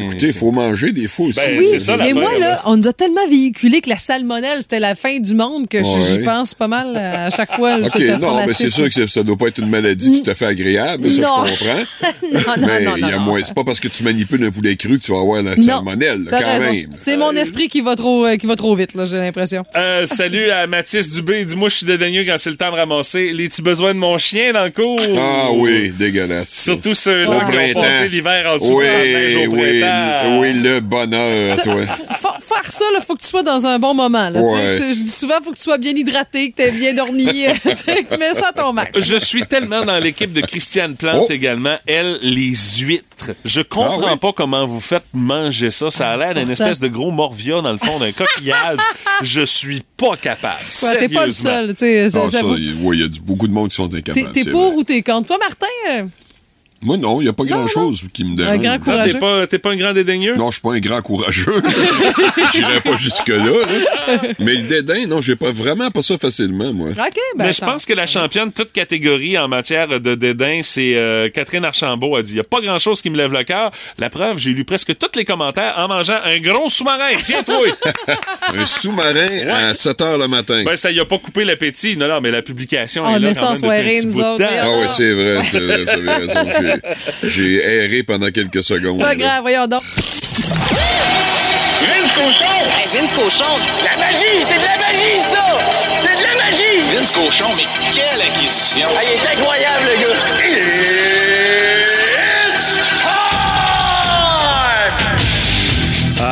[0.00, 1.38] Écoutez, il faut manger des fois aussi.
[1.38, 4.58] Ben, Oui, c'est ça, mais moi, là, on nous a tellement véhiculé que la salmonelle,
[4.62, 6.22] c'était la fin du monde que j'y Ouais.
[6.24, 7.76] pense pas mal euh, à chaque fois.
[7.78, 8.68] OK, c'est non, mais c'est traumatisme.
[8.70, 11.44] sûr que c'est- ça doit pas être une maladie tout à fait agréable, ça, Non.
[11.44, 11.84] je comprends.
[12.32, 13.38] non, non, mais non, il y a non, moins.
[13.38, 13.44] non.
[13.46, 16.24] C'est pas parce que tu manipules un poulet cru que tu vas avoir la salmonelle,
[16.24, 16.72] là, quand raison.
[16.72, 16.90] même.
[16.98, 19.62] C'est mon esprit qui va trop, euh, qui va trop vite, j'ai l'impression.
[19.76, 21.44] Euh, salut à Mathis Dubé.
[21.44, 21.86] Dis-moi, je suis
[22.26, 25.00] quand c'est le temps de ramasser les petits besoins de mon chien dans le cours.
[25.18, 26.48] Ah oui, dégueulasse.
[26.50, 30.38] Surtout ceux-là qui ont passé l'hiver en dessous Oui, de au oui, printemps.
[30.40, 31.74] oui, le bonheur toi.
[31.76, 34.28] faire ça, il faut que tu sois dans un bon moment.
[34.30, 34.76] Là, Ouais.
[34.78, 37.24] tu je dis souvent, faut que tu sois bien hydraté, que tu aies bien dormi.
[37.64, 38.98] que tu mets ça à ton max.
[39.04, 41.32] Je suis tellement dans l'équipe de Christiane Plante Oh.
[41.32, 41.76] également.
[41.86, 43.30] Elle, les huîtres.
[43.44, 44.18] Je comprends Ah oui?
[44.20, 45.90] pas comment vous faites manger ça.
[45.90, 48.78] Ça a l'air d'une espèce de gros morvia dans le fond d'un coquillage.
[49.22, 50.58] Je suis pas capable.
[50.82, 51.74] Ouais, T'es pas le Sérieusement.
[51.74, 52.10] seul.
[52.12, 54.32] tu Ah, ça, il y a du- beaucoup de monde qui sont T'es incapables.
[54.32, 54.76] t'es c'est pour vrai.
[54.76, 55.26] ou t'es contre?
[55.26, 56.02] Toi, Martin, euh,
[56.84, 58.58] Moi, non, il n'y a pas grand-chose qui me dérange.
[58.58, 59.12] grand Ah, courageux.
[59.14, 60.36] T'es pas, t'es pas un grand dédaigneux?
[60.36, 61.62] Non, je suis pas un grand courageux.
[62.54, 63.38] J'irai pas jusque-là.
[63.44, 64.18] là.
[64.38, 66.90] Mais le dédain, non, j'ai pas vraiment pas ça facilement, moi.
[66.90, 67.46] OK, ben.
[67.46, 67.72] Mais je attends.
[67.72, 72.22] pense que la championne, toute catégorie en matière de dédain, c'est euh, Catherine Archambault a
[72.22, 72.32] dit.
[72.32, 73.70] Il n'y a pas grand-chose qui me lève le cœur.
[73.98, 77.10] La preuve, j'ai lu presque tous les commentaires en mangeant un gros sous-marin.
[77.22, 77.54] Tiens-toi!
[78.56, 80.62] Un sous-marin à 7 heures le matin.
[80.64, 81.96] ben, ça y a pas coupé l'appétit.
[81.96, 84.00] Non, non, mais la publication On est là met quand ça en même depuis un
[84.02, 84.50] petit bout de temps.
[84.62, 86.73] Ah oui, c'est vrai, c'est vrai, vous avez raison.
[87.22, 88.96] J'ai- erré pendant quelques secondes.
[88.96, 89.14] C'est pas là.
[89.16, 89.82] grave, voyons donc.
[92.16, 93.44] Hey, Vince Cochon!
[93.84, 94.44] La magie!
[94.46, 95.44] C'est de la magie, ça!
[96.00, 96.80] C'est de la magie!
[96.96, 98.86] Vince Cochon, mais quelle acquisition!
[98.96, 100.33] Ah, il est incroyable, le gars!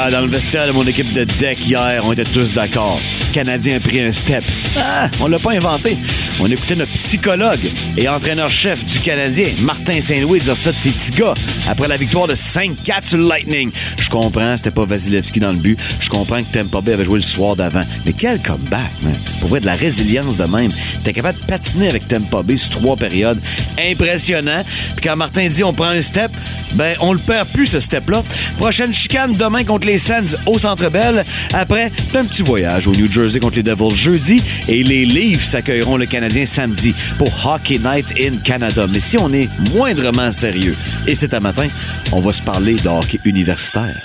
[0.04, 2.98] Ah, dans le vestiaire de mon équipe de deck hier, on était tous d'accord.
[3.32, 4.42] Canadien a pris un step.
[4.76, 5.96] Ah, on l'a pas inventé.
[6.40, 7.60] On écoutait notre psychologue
[7.96, 11.34] et entraîneur-chef du Canadien, Martin Saint-Louis, dire ça de ses petits gars
[11.68, 13.70] après la victoire de 5-4 sur le Lightning.
[14.00, 15.78] Je comprends, c'était pas Vasilevski dans le but.
[16.00, 17.82] Je comprends que Tampa Bay avait joué le soir d'avant.
[18.04, 19.14] Mais quel comeback, man.
[19.40, 20.70] Pour vrai, de la résilience de même.
[21.04, 23.40] T'es capable de patiner avec Tampa Bay sur trois périodes.
[23.78, 24.64] Impressionnant.
[24.96, 26.32] Puis quand Martin dit on prend un step,
[26.74, 28.24] ben on le perd plus ce step-là.
[28.56, 31.24] Prochaine chicane demain contre les Sands au Centre Bell.
[31.52, 35.96] Après, un petit voyage au New Jersey contre les Devils jeudi et les Leafs accueilleront
[35.96, 38.86] le Canadien samedi pour Hockey Night in Canada.
[38.92, 40.76] Mais si on est moindrement sérieux,
[41.06, 41.68] et c'est à matin,
[42.12, 43.96] on va se parler de hockey universitaire.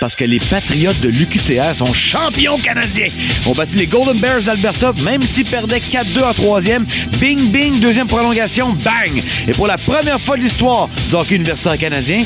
[0.00, 3.08] Parce que les Patriotes de l'UQTR sont champions canadiens.
[3.46, 6.86] Ont battu les Golden Bears d'Alberta, même s'ils perdaient 4-2 en troisième.
[7.18, 9.22] Bing, bing, deuxième prolongation, bang!
[9.46, 12.24] Et pour la première fois de l'histoire du hockey universitaire canadien,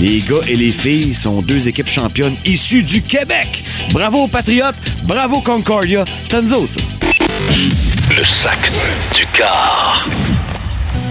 [0.00, 3.64] les gars et les filles sont deux équipes championnes issues du Québec.
[3.92, 6.04] Bravo aux Patriotes, bravo Concordia.
[6.24, 6.80] C'est à nous autres, ça.
[8.16, 8.58] Le sac
[9.14, 10.06] du car.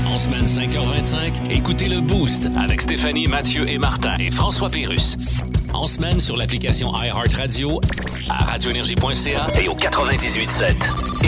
[0.08, 5.18] En semaine 5h25, écoutez le Boost Avec Stéphanie, Mathieu et Martin et François Pérus.
[5.74, 7.80] En semaine sur l'application iHeartRadio
[8.30, 10.76] À radioénergie.ca et au 98.7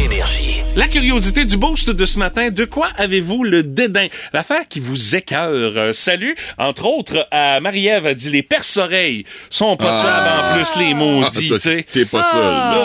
[0.05, 0.61] Énergie.
[0.75, 4.07] La curiosité du boost de ce matin, de quoi avez-vous le dédain?
[4.33, 5.49] L'affaire qui vous écœure.
[5.75, 10.01] Euh, salut, entre autres, à Marie-Ève a dit les perce-oreilles sont pas Ah.
[10.01, 11.85] tuables en plus, les Ah, maudits, sais.
[11.91, 12.39] T'es pas seul.
[12.39, 12.75] là.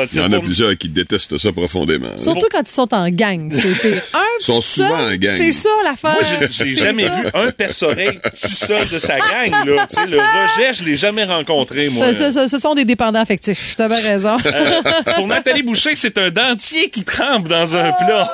[0.00, 2.08] Ah, Il y en a plusieurs qui détestent ça profondément.
[2.16, 3.92] Surtout quand ils sont en gang, c'est.
[4.14, 5.36] Un Ils sont seul, souvent en gang.
[5.38, 6.12] C'est ça l'affaire.
[6.12, 7.20] Moi, j'ai- jamais ça.
[7.20, 9.86] vu un perce-oreille tout seul de sa gang, là.
[9.88, 10.18] Tu sais, le
[10.56, 12.12] rejet, je l'ai jamais rencontré, moi.
[12.12, 13.74] Ce, ce- ce sont des dépendants affectifs.
[13.76, 14.36] T'as bien raison.
[14.46, 14.80] Euh,
[15.16, 18.30] pour Nathalie Boucher, c'est un dentier qui trempe dans un plat.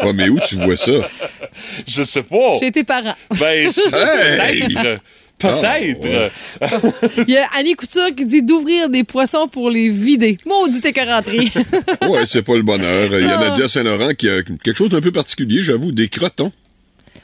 [0.00, 0.92] Ah, mais où tu vois ça?
[1.86, 2.58] Je sais pas.
[2.60, 3.14] Chez tes parents.
[3.38, 4.74] Ben, je- Hey!
[4.74, 5.00] peut-être.
[5.36, 6.30] Peut-être.
[6.60, 6.68] Ah,
[7.26, 10.36] Il y a Annie Couture qui dit d'ouvrir des poissons pour les vider.
[10.46, 11.52] Maudit écœuranterie.
[12.08, 13.10] Ouais, c'est pas le bonheur.
[13.18, 13.48] Il y a Ah.
[13.48, 16.52] Nadia Saint-Laurent qui a quelque chose d'un peu particulier, j'avoue, des crotons.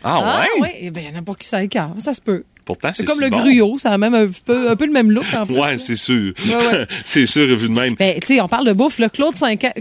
[0.02, 0.46] Ah, Ah ouais?
[0.60, 1.92] oui, eh ben, il y en a pour qui ça écœure.
[2.02, 2.42] Ça se peut.
[2.70, 3.38] Pourtant, c'est comme si le bon.
[3.38, 5.58] gruyot, ça a même un peu, un peu le même look en plus.
[5.58, 6.32] Ouais, c'est sûr.
[6.46, 6.86] Ouais, ouais.
[7.04, 7.94] c'est sûr, vu de même.
[7.94, 9.00] Ben, tu sais, on parle de bouffe.
[9.00, 9.08] Là.
[9.08, 9.72] Claude, Sinclair,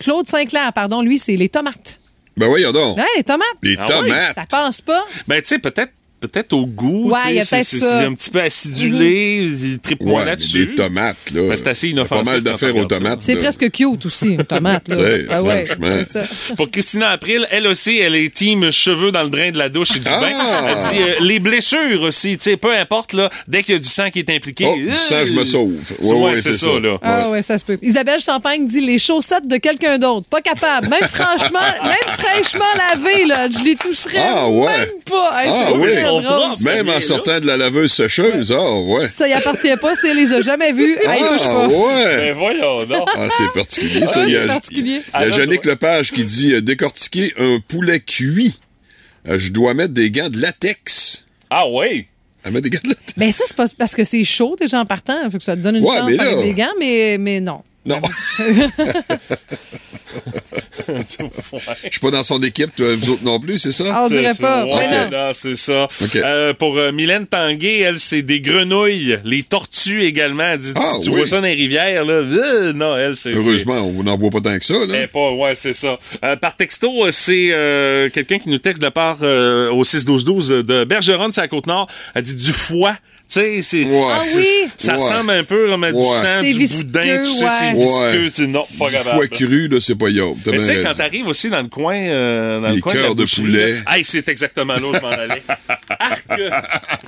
[0.00, 2.00] Claude Sinclair, pardon, lui, c'est les tomates.
[2.38, 2.96] Ben voyons donc.
[2.96, 3.46] Ouais, les tomates.
[3.62, 4.34] Les Ah tomates.
[4.34, 5.04] Ça passe pas.
[5.28, 7.10] Ben, tu sais, peut-être peut-être au goût.
[7.10, 7.98] Ouais, tu sais, il y a c'est- peut-être c'est- ça.
[8.00, 9.48] C'est un petit peu acidulé.
[10.00, 10.66] Ouais, là-dessus.
[10.66, 11.42] des tomates, là.
[11.48, 12.86] Ben, c'est assez Il y a inoffensif pas mal d'affaires aux ça.
[12.86, 13.22] tomates.
[13.22, 14.88] C'est presque cute aussi, une tomate.
[14.88, 14.96] Là.
[15.30, 15.94] Ah ouais, franchement.
[15.98, 16.54] c'est ça.
[16.56, 19.96] Pour Christina April, elle aussi, elle est team cheveux dans le drain de la douche
[19.96, 20.20] et du Ah!
[20.20, 20.28] bain.
[20.68, 23.80] Elle dit euh, les blessures aussi, tu sais, peu importe, là, dès qu'il y a
[23.80, 24.64] du sang qui est impliqué.
[24.68, 25.70] Oh, du sang, je me sauve.
[26.00, 26.80] Ouais, Ouais, ouais, c'est ça, ça.
[26.80, 26.98] là.
[27.02, 27.78] Ah ouais, ça se peut.
[27.82, 30.28] Isabelle Champagne dit les chaussettes de quelqu'un d'autre.
[30.28, 30.88] Pas capable.
[30.88, 34.66] Même franchement, même fraîchement lavées, là, je les toucherais Ah, ouais.
[34.78, 35.42] même pas.
[35.42, 35.88] Hey, Ah, oui.
[36.64, 39.06] Même en sortant de la laveuse sécheuse, ah ouais.
[39.06, 40.98] Ça y appartient pas, c'est les a jamais vus.
[41.06, 41.68] Ah Hey, touche pas.
[41.68, 42.16] ouais.
[42.16, 43.08] Ben voyons donc.
[43.16, 44.20] Ah, c'est particulier, ça.
[44.20, 45.00] Ouais, il y a, particulier.
[45.06, 48.56] il y a Alors, Yannick Lepage qui dit euh, décortiquer un poulet cuit.
[49.28, 51.24] Euh, je dois mettre des gants de latex.
[51.50, 52.06] Ah oui.
[52.44, 53.12] Elle met des gants de latex.
[53.16, 55.30] Ben ça, c'est pas parce que c'est chaud déjà en partant.
[55.30, 57.62] Faut que ça te donne une Ouais, chance mais avec des gants, mais, mais non.
[57.84, 58.00] Non.
[60.98, 63.84] Je suis pas dans son équipe, toi, vous autres non plus, c'est ça?
[63.92, 64.34] Ah, on dirait pas.
[64.34, 64.66] ça.
[64.66, 65.10] Ouais, non.
[65.10, 65.84] non, c'est ça.
[65.84, 66.16] OK.
[66.16, 70.44] Euh, pour euh, Mylène Tanguay, elle, c'est des grenouilles, les tortues également.
[70.44, 71.16] Elle dit, Ah, tu, oui.
[71.16, 72.14] vois ça dans les rivières, là.
[72.14, 73.32] Euh, non, elle, c'est...
[73.32, 75.06] Heureusement, on vous n'en voit pas tant que ça, là.
[75.08, 75.98] Pas, ouais, c'est ça.
[76.24, 80.62] Euh, par texto, c'est euh, quelqu'un qui nous texte de la part euh, au 6-12-12
[80.62, 81.88] de Bergeron, c'est à Côte-Nord.
[82.14, 82.96] Elle dit du foie.
[83.32, 83.84] Tu sais, c'est...
[83.84, 84.08] Ouais.
[84.10, 84.46] Ah oui?
[84.76, 85.02] Ça Ouais.
[85.04, 88.28] ressemble un peu comme à du sang, du visqueux, boudin, tu sais, c'est visqueux.
[88.32, 89.16] C'est Non, pas Du capable.
[89.16, 90.06] foie cru, là, c'est pas.
[90.44, 92.92] T'as Mais tu sais, quand t'arrives aussi dans le coin, euh, dans Les le coin
[92.94, 93.74] de la cœurs de boucherie, poulet.
[93.88, 95.42] Hey, c'est exactement là où je m'en allais.
[96.00, 96.24] Arc!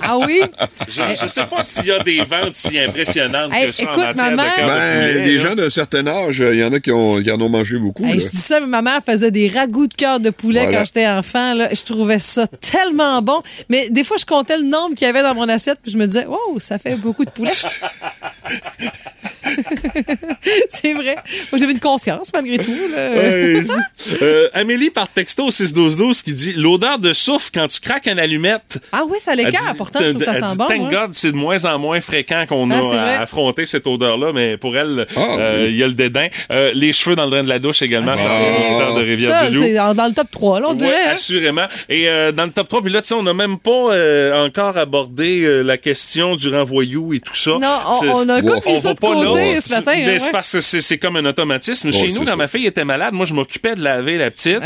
[0.01, 0.41] Ah oui?
[0.87, 3.97] Je, je sais pas s'il y a des ventes si impressionnantes Hey, que ça écoute,
[3.97, 5.39] en matière ma de mère- cœur de Ben, poulet, des là.
[5.49, 8.05] gens d'un certain âge, il y en a qui, ont, qui en ont mangé beaucoup.
[8.05, 10.79] Hey, je dis ça, mais ma mère faisait des ragoûts de cœur de poulet Voilà.
[10.79, 11.53] quand j'étais enfant.
[11.53, 11.69] Là.
[11.73, 13.41] Je trouvais ça tellement bon.
[13.69, 15.97] Mais des fois, je comptais le nombre qu'il y avait dans mon assiette, puis je
[15.97, 17.51] me disais, wow, ça fait beaucoup de poulet.
[20.69, 21.15] c'est vrai.
[21.51, 22.71] Moi, j'avais une conscience malgré tout.
[22.71, 23.09] Là.
[23.11, 23.63] Ouais,
[23.95, 28.19] c'est- euh, Amélie par texto 61212 qui dit l'odeur de soufre quand tu craques une
[28.19, 28.77] allumette.
[28.91, 29.43] Ah oui, ça dit-
[29.77, 30.67] Pourtant, je trouve que ça sent dit, bon.
[30.67, 30.89] Thank moi.
[30.89, 34.75] God, c'est de moins en moins fréquent qu'on Ah, a affronter cette odeur-là, mais pour
[34.77, 35.71] elle, Ah, euh, oui.
[35.71, 36.27] il y a le dédain.
[36.51, 38.39] Euh, les cheveux dans le drain de la douche également, ça Ah.
[38.39, 39.63] c'est une histoire de Ça, Rivière-du-Loup.
[39.63, 41.03] c'est dans le top 3, là, on Ouais, dirait.
[41.05, 41.11] hein?
[41.13, 41.65] assurément.
[41.89, 44.45] Et euh, dans le top 3, puis là, tu sais, on n'a même pas euh,
[44.45, 46.02] encore abordé euh, la question
[46.35, 47.51] du renvoyou et tout ça.
[47.51, 48.47] Non, on, on a Wow.
[48.47, 49.93] comme mis on ça va de côté ce matin.
[49.95, 50.31] Mais hein, c'est ouais.
[50.31, 51.91] parce que c'est comme un automatisme.
[51.91, 52.35] Chez Ouais, nous, quand ça.
[52.35, 54.59] ma fille était malade, moi, je m'occupais de laver la petite.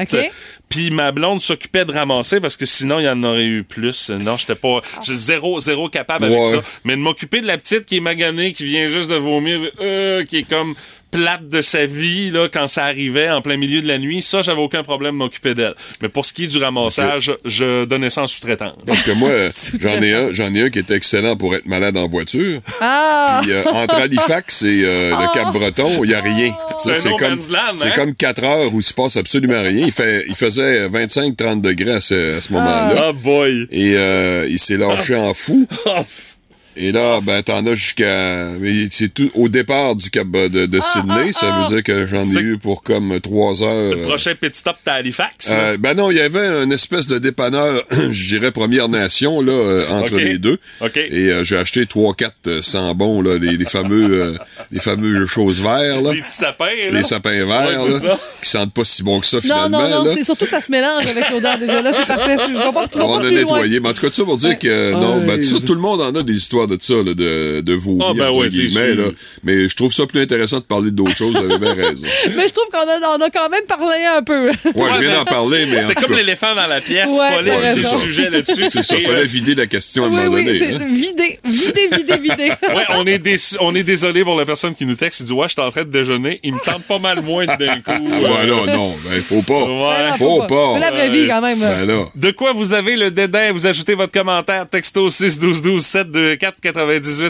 [0.70, 4.10] Puis ma blonde s'occupait de ramasser parce que sinon, il y en aurait eu plus.
[4.10, 4.82] Non, j'étais pas.
[5.02, 6.46] J'étais zéro, zéro capable avec Ouais.
[6.46, 6.62] ça.
[6.84, 10.26] Mais de m'occuper de la petite qui est maganée, qui vient juste de vomir, euh,
[10.26, 10.76] qui est comme
[11.18, 14.42] plate de sa vie là quand ça arrivait en plein milieu de la nuit ça
[14.42, 18.10] j'avais aucun problème de m'occuper d'elle mais pour ce qui est du ramassage je donnais
[18.10, 19.32] ça en sous-traitance Parce que moi,
[19.82, 22.60] j'en ai un, j'en ai un qui est excellent pour être malade en voiture.
[22.82, 23.40] Ah!
[23.42, 26.54] Puis, euh, entre Halifax et euh, le Cap-Breton, il n'y a rien.
[26.78, 27.38] C'est land,
[27.76, 27.92] c'est hein?
[27.96, 29.86] comme 4 heures où il se passe absolument rien.
[29.86, 33.06] Il, fait, il faisait 25-30 degrés à ce, à ce moment-là.
[33.10, 35.68] ah boy Et euh, il s'est lâché en fou.
[36.80, 38.52] Et là, ben, t'en as jusqu'à.
[38.60, 41.34] mais C'est tout au départ du Cap de, de Sydney.
[41.34, 43.96] ça veut dire que j'en ai eu pour comme 3 heures.
[43.96, 45.50] le prochain petit stop t'es à Halifax.
[45.50, 49.52] Euh, ben non, il y avait une espèce de dépanneur, je dirais Première Nation, là,
[49.54, 50.60] euh, entre les deux.
[50.82, 50.98] OK.
[50.98, 54.38] Et euh, j'ai acheté trois, quatre euh, sambons, là, les, les fameux, euh,
[54.72, 56.14] les fameux choses verts, là.
[56.14, 58.20] les petits sapins là Les sapins verts, Ouais, c'est là, ça.
[58.44, 59.70] qui sentent pas si bon que ça, Non, finalement.
[59.82, 60.12] non, non, là.
[60.14, 61.82] c'est surtout que ça se mélange avec l'odeur déjà.
[61.82, 62.38] Là, c'est parfait.
[62.40, 63.32] Je je vais pas, On a loin.
[63.32, 63.80] nettoyé.
[63.80, 66.02] Mais en tout cas, tout ça pour dire que non, ben, ça, tout le monde
[66.02, 68.48] en a des histoires de ça, là, de, de vomir, Ah, ben ouais,
[68.96, 69.04] là.
[69.44, 72.06] Mais je trouve ça plus intéressant de parler d'autres choses, vous avez bien raison.
[72.36, 74.48] Mais je trouve qu'on a, on a quand même parlé un peu.
[74.50, 77.52] Ouais, je viens d'en parler, mais C'était comme l'éléphant dans la pièce, Ouais, pas les
[77.52, 77.98] t'as ces raison.
[78.00, 78.66] sujets là-dessus.
[78.70, 80.74] c'est ça, fallait euh, vider la question à un Oui, moment oui, donné.
[80.74, 80.88] hein.
[80.92, 82.50] vidé, vidé, vidé.
[82.50, 85.22] Ouais, on est, déçu- on est désolé pour la personne qui nous texte.
[85.22, 86.40] Il dit Ouais, je suis en train de déjeuner.
[86.44, 87.92] Il me tente pas mal moins d'un coup.
[88.22, 89.68] Ouais, non, non, ben, faut pas.
[89.68, 89.84] Non,
[90.18, 90.74] Faut pas.
[90.76, 91.60] C'est la vraie vie, quand même.
[91.60, 92.06] Ben.
[92.16, 93.52] De quoi vous avez le dédain?
[93.52, 97.22] Vous ajoutez votre commentaire texto 6 12 12 724 98 70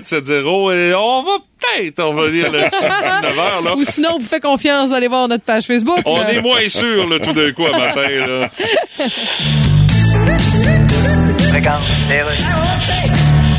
[0.73, 2.73] et on va peut-être revenir 9
[3.39, 3.75] heures, là.
[3.75, 5.99] Ou sinon, on vous fait confiance, allez voir notre page Facebook.
[6.05, 6.33] On là.
[6.33, 8.49] est moins sûr, là, tout d'un coup, à matin, là.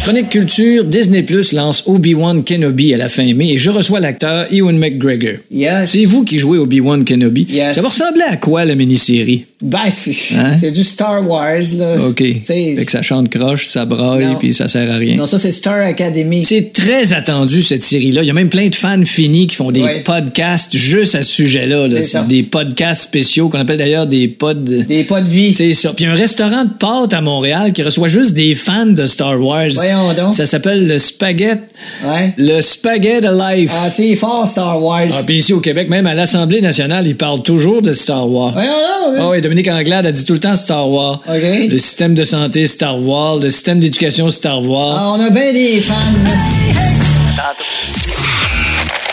[0.02, 4.46] Chronique Culture, Disney Plus lance Obi-Wan Kenobi à la fin mai et je reçois l'acteur
[4.52, 5.34] Ewan McGregor.
[5.50, 5.90] Yes.
[5.90, 7.46] C'est vous qui jouez Obi-Wan Kenobi.
[7.50, 7.74] Yes.
[7.74, 9.46] Ça va ressembler à quoi la mini-série?
[9.60, 10.56] Ben, c'est Hein?
[10.56, 11.96] c'est du Star Wars, là.
[12.08, 12.22] OK.
[12.42, 15.16] T'sais, Fait que ça chante croche, ça braille, puis ça sert à rien.
[15.16, 16.44] Non, ça, c'est Star Academy.
[16.44, 18.22] C'est très attendu, cette série-là.
[18.22, 20.02] Il y a même plein de fans finis qui font des Ouais.
[20.04, 21.88] podcasts juste à ce sujet-là.
[21.88, 22.22] là.
[22.28, 24.54] Des podcasts spéciaux qu'on appelle d'ailleurs des pods...
[24.54, 25.52] Des de vie.
[25.52, 25.92] C'est ça.
[25.92, 28.86] Puis il y a un restaurant de pâtes à Montréal qui reçoit juste des fans
[28.86, 29.70] de Star Wars.
[29.74, 30.32] Voyons donc.
[30.34, 31.62] Ça s'appelle le Spaghetti.
[32.04, 32.32] Ouais.
[32.38, 33.72] Le Spaghetti Life.
[33.74, 35.08] Ah, c'est fort, Star Wars.
[35.12, 38.52] Ah, puis ici au Québec, même à l'Assemblée nationale, ils parlent toujours de Star Wars.
[38.52, 39.28] Voyons donc, Ah hein.
[39.32, 41.22] oui, Dominique Anglade a dit tout le temps Star Wars.
[41.26, 41.42] OK.
[41.70, 44.98] Le système de santé Star Wars, le système d'éducation Star Wars.
[45.00, 45.94] Ah, on a bien des fans.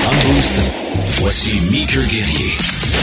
[0.02, 0.56] le Boost,
[1.22, 2.52] voici Meeker Guerrier.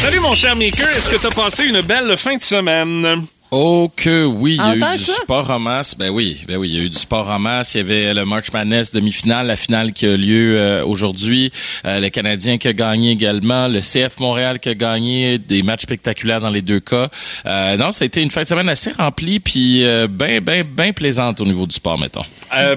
[0.03, 0.87] Salut, mon cher Maker.
[0.95, 3.23] Est-ce que t'as passé une belle fin de semaine?
[3.55, 5.13] Oh que oui, il y a eu du ça?
[5.13, 5.95] sport en masse.
[5.95, 7.75] Ben oui, ben oui, il y a eu du sport en masse.
[7.75, 11.51] Il y avait le March Madness demi-finale, la finale qui a lieu euh, aujourd'hui.
[11.85, 15.83] Euh, le Canadien qui a gagné également, le CF Montréal qui a gagné, des matchs
[15.83, 17.09] spectaculaires dans les deux cas.
[17.45, 20.65] Euh, non, ça a été une fin de semaine assez remplie puis euh, ben ben
[20.67, 22.25] ben plaisante au niveau du sport, mettons.
[22.57, 22.77] Euh,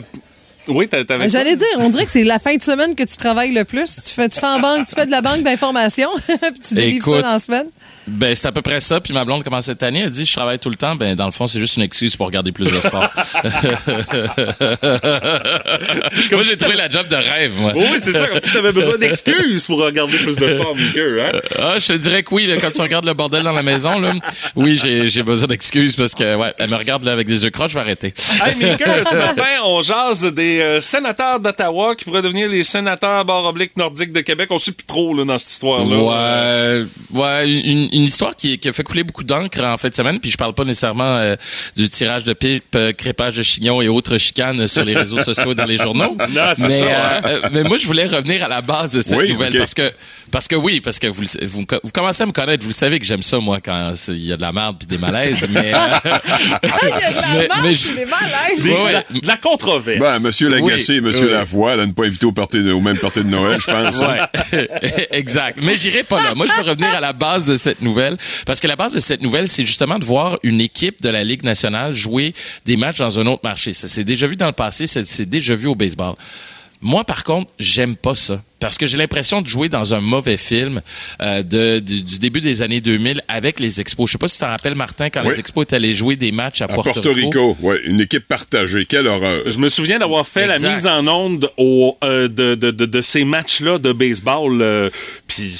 [0.67, 3.15] oui, t'a- t'avais J'allais dire, on dirait que c'est la fin de semaine que tu
[3.15, 3.85] travailles le plus.
[4.07, 6.97] Tu fais, tu fais en banque, tu fais de la banque d'informations, puis tu délivres
[7.07, 7.67] Écoute, ça dans la semaine.
[8.07, 8.99] Ben, c'est à peu près ça.
[9.01, 10.01] Puis ma blonde commence cette année.
[10.01, 10.95] Elle dit, je travaille tout le temps.
[10.95, 13.09] Ben, dans le fond, c'est juste une excuse pour regarder plus de sport.
[16.31, 17.73] moi, j'ai trouvé la job de rêve, moi.
[17.75, 21.31] Oui, c'est ça, comme si t'avais besoin d'excuses pour regarder plus de sport, Mickey, hein?
[21.59, 23.99] Ah, je te dirais que oui, là, quand tu regardes le bordel dans la maison,
[23.99, 24.13] là,
[24.55, 27.71] oui, j'ai, besoin d'excuses parce que, ouais, elle me regarde là, avec des yeux croches,
[27.71, 28.13] je vais arrêter.
[28.43, 33.25] Hey, Mickey, ce matin, on jase des euh, sénateurs d'Ottawa qui pourraient devenir les sénateurs
[33.25, 34.49] barre oblique nordiques de Québec.
[34.51, 35.97] On sait plus trop, là, dans cette histoire-là.
[35.97, 39.95] Ouais, ouais, une, une histoire qui, qui a fait couler beaucoup d'encre en fin de
[39.95, 40.19] semaine.
[40.19, 41.35] Puis je parle pas nécessairement euh,
[41.75, 45.51] du tirage de pipe, euh, crépage de chignon et autres chicanes sur les réseaux sociaux
[45.51, 46.15] et dans les journaux.
[46.17, 47.21] Non, c'est mais, ça, euh, hein.
[47.25, 49.91] euh, mais moi, je voulais revenir à la base de cette Oui, nouvelle parce que
[50.31, 52.99] parce que oui, parce que vous, vous, vous commencez à me connaître, vous le savez
[52.99, 55.71] que j'aime ça moi quand il y a de la merde puis des malaises, mais
[55.73, 55.77] euh,
[57.33, 58.05] mais, mais je- Des-
[58.71, 58.89] Ouais, ouais.
[58.89, 59.99] de, la, de la controverse.
[59.99, 61.31] Ben, Monsieur Lagacé Oui, et Monsieur oui.
[61.33, 63.99] Lavoie, là, ne pas inviter au, party de- au même party de Noël, je pense.
[63.99, 64.67] Ouais,
[65.11, 65.59] exact.
[65.61, 66.33] Mais j'irai pas là.
[66.35, 68.17] Moi, je veux revenir à la base de cette nouvelle.
[68.45, 71.23] Parce que la base de cette nouvelle, c'est justement de voir une équipe de la
[71.23, 72.33] Ligue nationale jouer
[72.65, 73.71] des matchs dans un autre marché.
[73.71, 76.15] Ça s'est déjà vu dans le passé, ça s'est déjà vu au baseball.
[76.81, 78.41] Moi, par contre, j'aime pas ça.
[78.59, 80.81] Parce que j'ai l'impression de jouer dans un mauvais film
[81.21, 84.07] euh, de, du, du début des années 2000 avec les Expos.
[84.09, 85.31] Je sais pas si tu t'en rappelles, Martin, quand Oui.
[85.33, 88.85] les Expos étaient allés jouer des matchs à, À Porto Rico, ouais, une équipe partagée.
[88.85, 89.41] Quelle horreur.
[89.45, 90.61] Je me souviens d'avoir fait Exact.
[90.63, 94.61] la mise en onde au, euh, de, de, de, de ces matchs-là de baseball.
[94.61, 94.89] euh,
[95.27, 95.53] puis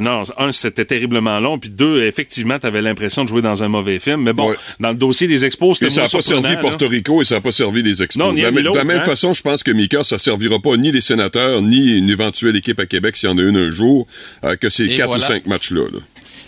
[0.00, 1.58] non, un, c'était terriblement long.
[1.58, 4.22] Puis deux, effectivement, t'avais l'impression de jouer dans un mauvais film.
[4.24, 6.56] Mais bon, dans le dossier des expos, c'était ça n'a pas servi là.
[6.56, 8.22] Porto Rico et ça n'a pas servi les Expos.
[8.26, 9.04] Non, ni de la, de la même hein.
[9.04, 12.80] façon, je pense que Mika, ça servira pas ni les sénateurs, ni une éventuelle équipe
[12.80, 14.06] à Québec s'il y en a une un jour,
[14.44, 15.24] euh, que ces quatre voilà.
[15.24, 15.84] ou cinq matchs-là.
[15.92, 15.98] là.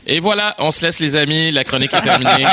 [0.06, 2.30] Et voilà, on se laisse les amis, la chronique est terminée.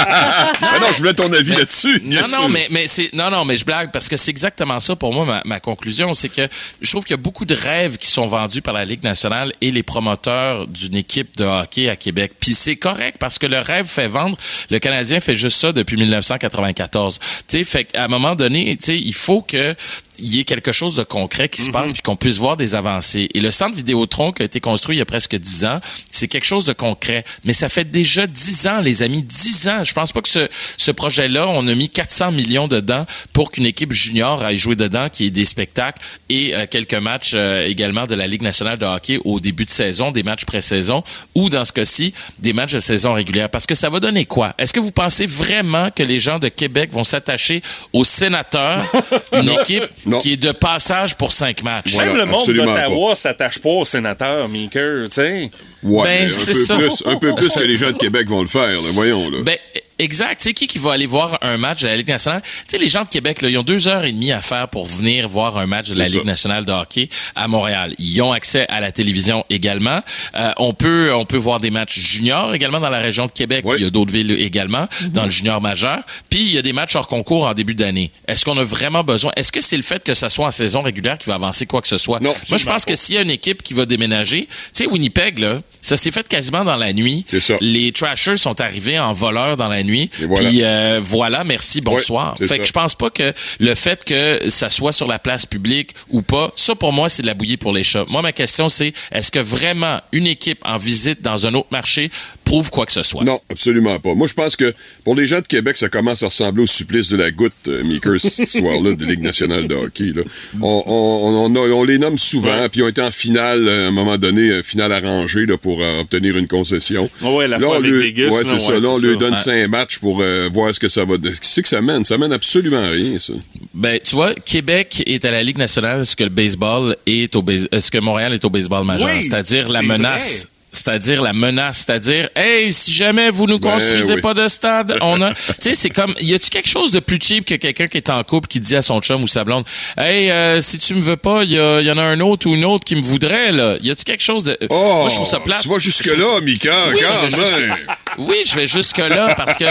[0.62, 2.02] Non, je voulais ton avis là-dessus.
[2.04, 2.68] Non, non, mais,
[3.14, 6.14] non, non, mais je blague parce que c'est exactement ça pour moi, ma, ma conclusion.
[6.14, 6.48] C'est que
[6.82, 9.54] je trouve qu'il y a beaucoup de rêves qui sont vendus par la Ligue nationale
[9.62, 12.34] et les promoteurs d'une équipe de hockey à Québec.
[12.40, 14.38] Puis c'est correct parce que le rêve fait vendre.
[14.70, 17.20] Le Canadien fait juste ça depuis 1994.
[17.20, 19.76] Tu sais, fait qu'à un moment donné, tu sais, il faut que
[20.20, 22.76] il y ait quelque chose de concret qui se passe puis qu'on puisse voir des
[22.76, 23.30] avancées.
[23.34, 25.80] Et le centre Vidéotron qui a été construit il y a presque dix ans,
[26.12, 27.24] c'est quelque chose de concret.
[27.44, 29.84] Mais ça fait déjà dix ans, les amis, dix ans.
[29.84, 33.66] Je pense pas que ce, ce projet-là, on a mis 400 millions dedans pour qu'une
[33.66, 38.06] équipe junior aille jouer dedans, qui ait des spectacles et euh, quelques matchs euh, également
[38.06, 41.04] de la Ligue nationale de hockey au début de saison, des matchs pré-saison
[41.36, 43.50] ou dans ce cas-ci, des matchs de saison régulière.
[43.50, 44.54] Parce que ça va donner quoi?
[44.58, 47.62] Est-ce que vous pensez vraiment que les gens de Québec vont s'attacher
[47.94, 48.84] aux sénateurs,
[49.34, 50.20] une équipe Non.
[50.20, 51.94] qui est de passage pour cinq matchs?
[51.94, 55.52] Voilà, Même le monde d'Ottawa s'attache pas au sénateur, Meeker, tu sais.
[55.84, 56.76] Ouais, Ben, mais un peu, ça.
[56.78, 59.30] plus, un peu plus que les gens de Québec vont le faire, là, voyons.
[59.30, 59.38] Là.
[59.44, 59.58] Ben,
[60.00, 60.42] exact.
[60.42, 62.42] C'est qui qui va aller voir un match de la Ligue nationale?
[62.44, 64.68] Tu sais, les gens de Québec, là, ils ont deux heures et demie à faire
[64.68, 67.94] pour venir voir un match de la Ligue nationale de hockey à Montréal.
[68.00, 70.02] Ils ont accès à la télévision également.
[70.36, 73.64] Euh, on peut, on peut voir des matchs juniors également dans la région de Québec.
[73.68, 73.76] Oui.
[73.80, 76.00] Il y a d'autres villes également dans le junior majeur.
[76.30, 78.12] Puis il y a des matchs hors concours en début d'année.
[78.28, 79.32] Est-ce qu'on a vraiment besoin?
[79.36, 81.82] Est-ce que c'est le fait que ça soit en saison régulière qui va avancer quoi
[81.82, 82.20] que ce soit?
[82.20, 82.92] Non, Moi, je pense pas.
[82.92, 86.12] que s'il y a une équipe qui va déménager, tu sais, Winnipeg, là, ça s'est
[86.12, 87.26] fait quasiment dans la nuit.
[87.30, 87.58] C'est ça.
[87.62, 90.10] Les Trashers sont arrivés en voleur dans la nuit.
[90.22, 90.50] Et voilà.
[90.50, 92.36] Puis euh, voilà, merci, bonsoir.
[92.38, 92.58] c'est fait ça.
[92.60, 96.22] que je pense pas que le fait que ça soit sur la place publique ou
[96.22, 98.04] pas, ça pour moi c'est de la bouillie pour les chats.
[98.10, 102.12] Moi ma question c'est est-ce que vraiment une équipe en visite dans un autre marché
[102.44, 103.24] prouve quoi que ce soit?
[103.24, 104.14] Non, absolument pas.
[104.16, 104.74] Moi, je pense que
[105.04, 107.84] pour les gens de Québec, ça commence à ressembler au supplice de la goutte, euh,
[107.84, 110.14] Meeker, cette histoire-là de Ligue nationale de hockey.
[110.16, 110.22] Là.
[110.62, 113.86] On, on, on, a- on les nomme souvent, puis ils ont été en finale, euh,
[113.86, 117.10] à un moment donné, euh, finale arrangée là, pour euh, obtenir une concession.
[117.22, 118.72] Ouais, la là, fois on avec lui- Vegas, ouais, là, c'est ça.
[118.74, 119.16] ouais, Là, on lui ça.
[119.16, 119.40] donne Ouais.
[119.44, 121.16] cinq matchs pour euh, voir ce que ça va...
[121.18, 122.04] Qu'est-ce que ça mène?
[122.04, 123.34] Ça mène absolument à rien, ça.
[123.74, 127.42] Ben, tu vois, Québec est à la Ligue nationale ce que le baseball est au
[127.42, 130.44] base- ce que Montréal est au baseball majeur, Oui, c'est-à-dire la menace.
[130.44, 130.52] vrai.
[130.70, 134.22] C'est-à-dire la menace, c'est-à-dire, hey, si jamais vous nous Ben construisez oui.
[134.22, 137.18] pas de stade, on a, tu sais, c'est comme, y a-tu quelque chose de plus
[137.22, 139.64] cheap que quelqu'un qui est en couple qui dit à son chum ou sa blonde,
[139.98, 142.48] hey, euh, si tu me veux pas, il y, a- y en a un autre
[142.50, 143.78] ou une autre qui me voudrait là.
[143.82, 145.62] Y a-tu quelque chose de, Oh, moi je trouve ça plate.
[145.62, 147.76] tu vas jusque-là, Mika, Oui, quand je vais jusque- même.
[148.20, 149.66] Oui, je vais jusque-là parce que.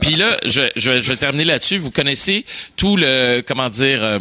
[0.00, 1.76] Puis là, je, je, je vais terminer là-dessus.
[1.78, 2.44] Vous connaissez
[2.76, 3.42] tout le.
[3.44, 3.98] Comment dire.
[4.04, 4.18] euh,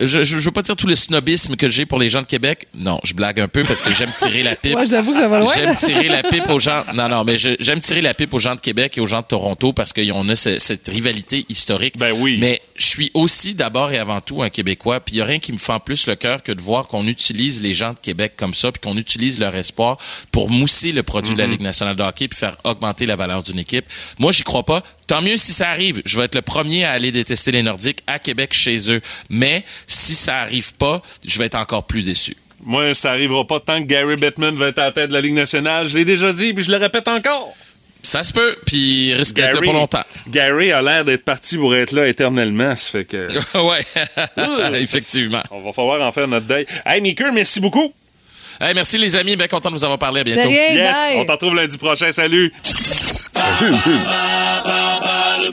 [0.00, 2.26] je, je, je veux pas dire tout le snobisme que j'ai pour les gens de
[2.26, 2.66] Québec.
[2.74, 4.74] Non, je blague un peu parce que j'aime tirer la pipe.
[4.74, 5.55] Ouais, j'avoue que ça va loin, là.
[5.56, 6.84] J'aime tirer la pipe aux gens.
[6.94, 9.26] Non, non, mais j'aime tirer la pipe aux gens de Québec et aux gens de
[9.26, 11.96] Toronto parce qu'on a ce- cette rivalité historique.
[11.98, 12.36] Ben oui.
[12.40, 15.00] Mais je suis aussi d'abord et avant tout un Québécois.
[15.00, 17.06] Puis il y a rien qui me fend plus le cœur que de voir qu'on
[17.06, 19.96] utilise les gens de Québec comme ça, puis qu'on utilise leur espoir
[20.32, 23.42] pour mousser le produit de la Ligue nationale de hockey puis faire augmenter la valeur
[23.42, 23.84] d'une équipe.
[24.18, 24.82] Moi, j'y crois pas.
[25.06, 26.02] Tant mieux si ça arrive.
[26.04, 29.00] Je vais être le premier à aller détester les Nordiques à Québec chez eux.
[29.30, 32.36] Mais si ça arrive pas, je vais être encore plus déçu.
[32.64, 35.20] Moi, ça arrivera pas tant que Gary Bettman va être à la tête de la
[35.20, 35.86] Ligue nationale.
[35.86, 37.52] Je l'ai déjà dit, puis je le répète encore.
[38.02, 40.04] Ça se peut, puis il risque d'être là Gary- pour longtemps.
[40.28, 42.74] Gary a l'air d'être parti pour être là éternellement.
[42.76, 43.28] Ça fait que.
[43.58, 45.42] ouais, effectivement.
[45.50, 46.66] On va falloir en faire notre deuil.
[46.84, 47.92] Hey, Meeker, merci beaucoup.
[48.60, 50.20] Hey, merci les amis, bien content de vous avoir parlé.
[50.20, 50.48] À bientôt.
[50.48, 51.16] Yes, bye.
[51.18, 52.10] on t'en retrouve lundi prochain.
[52.12, 52.52] Salut.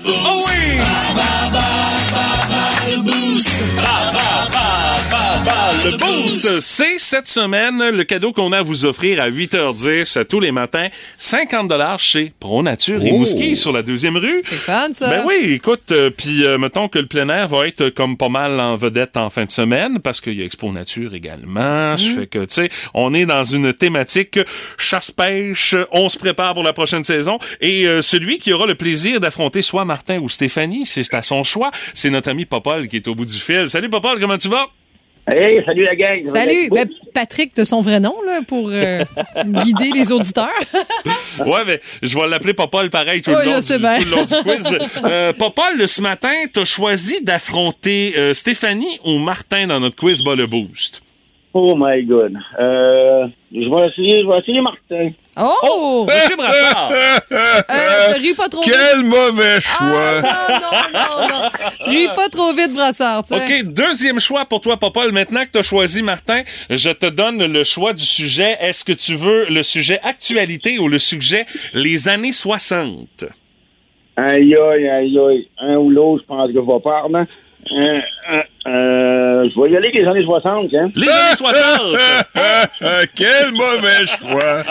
[0.05, 0.79] Oh oui!
[5.85, 10.39] Le boost, c'est cette semaine le cadeau qu'on a à vous offrir à 8h10 tous
[10.39, 10.87] les matins.
[11.17, 13.17] 50 dollars chez Pro Nature et Oh.
[13.17, 14.43] Mouski sur la deuxième rue.
[14.45, 15.09] C'est fun, ça.
[15.09, 18.29] Ben oui, écoute, euh, puis euh, mettons que le plein air va être comme pas
[18.29, 21.97] mal en vedette en fin de semaine parce qu'il y a Expo Nature également.
[21.97, 24.39] Ça fait que, tu sais, on est dans une thématique
[24.77, 29.19] chasse-pêche, on se prépare pour la prochaine saison et euh, celui qui aura le plaisir
[29.19, 33.07] d'affronter soit Martin ou Stéphanie, c'est à son choix, c'est notre ami Popol qui est
[33.09, 33.67] au bout du fil.
[33.67, 34.67] Salut Popol, comment tu vas?
[35.25, 36.21] Hey, salut la gang.
[36.23, 39.03] Salut, ben, Patrick de son vrai nom, là, pour euh,
[39.45, 40.49] guider les auditeurs.
[41.39, 43.95] Ouais, mais je vais l'appeler Popol pareil tout, Ouais, le, long du, bien.
[43.97, 44.77] tout le long du quiz.
[45.03, 50.35] Euh, Popol, ce matin, t'as choisi d'affronter euh, Stéphanie ou Martin dans notre quiz Bas
[50.35, 51.01] le Boost.
[51.55, 52.33] Oh my god.
[52.59, 55.11] Euh, je vais essayer, je vais essayer Martin.
[55.39, 56.07] Oh!
[56.07, 56.89] Monsieur Brassard!
[56.91, 58.73] Euh, ris pas trop vite.
[58.73, 60.21] Quel mauvais choix!
[60.23, 61.49] Ah, non, non, non, non.
[61.85, 63.23] Ris pas trop vite, Brassard.
[63.29, 65.11] OK, deuxième choix pour toi, Popol.
[65.11, 66.41] Maintenant que tu as choisi Martin,
[66.71, 68.57] je te donne le choix du sujet.
[68.59, 71.45] Est-ce que tu veux le sujet actualité ou le sujet
[71.75, 73.25] les années 60?
[74.15, 75.47] Aïe, aïe, aïe, aïe.
[75.59, 77.25] Un ou l'autre, je pense que va pas, hein.
[77.71, 77.99] Euh,
[78.31, 80.91] euh, euh, je vais y aller avec les années 60, hein.
[80.95, 81.55] Les années 60!
[83.15, 84.61] Quel mauvais choix!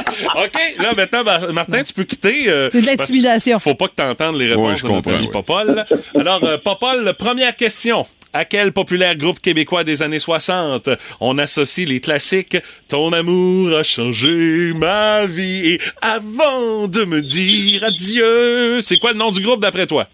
[0.45, 2.49] OK, là, maintenant, Mar- Martin, tu peux quitter.
[2.49, 3.59] euh, C'est de l'intimidation.
[3.59, 5.33] Faut pas que tu entendes les réponses Ouais, je de notre comprends, ami ouais.
[5.33, 5.85] Popol.
[6.19, 8.07] Alors, euh, Popol, première question.
[8.35, 10.89] À quel populaire groupe québécois des années 60
[11.21, 12.57] on associe les classiques
[12.89, 18.81] Ton amour a changé ma vie et avant de me dire adieu.
[18.81, 20.07] C'est quoi le nom du groupe d'après toi?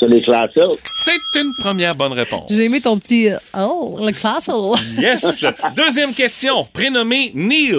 [0.00, 0.80] C'est les classiques.
[0.92, 2.50] C'est une première bonne réponse.
[2.52, 3.28] J'ai aimé ton petit.
[3.30, 4.50] euh, Oh, le classe.
[4.52, 4.76] oh.
[4.98, 5.44] Yes.
[5.76, 6.64] Deuxième question.
[6.72, 7.74] Prénommé Neil,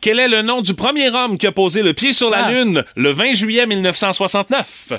[0.00, 2.52] quel est le nom du premier homme qui a posé le pied sur la Ah.
[2.52, 4.92] Lune le 20 juillet 1969?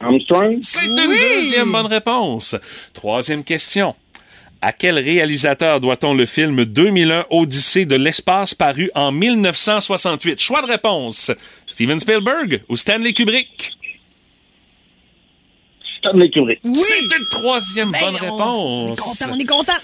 [0.00, 0.58] Armstrong?
[0.60, 1.16] C'est une Oui.
[1.36, 2.56] deuxième bonne réponse.
[2.92, 3.94] Troisième question.
[4.60, 10.40] À quel réalisateur doit-on le film 2001 Odyssée de l'espace paru en 1968?
[10.40, 11.30] Choix de réponse.
[11.66, 13.72] Steven Spielberg ou Stanley Kubrick?
[16.64, 16.74] Oui.
[16.74, 18.90] C'est une troisième Ben, bonne on- réponse.
[18.90, 19.80] On est content, on est content.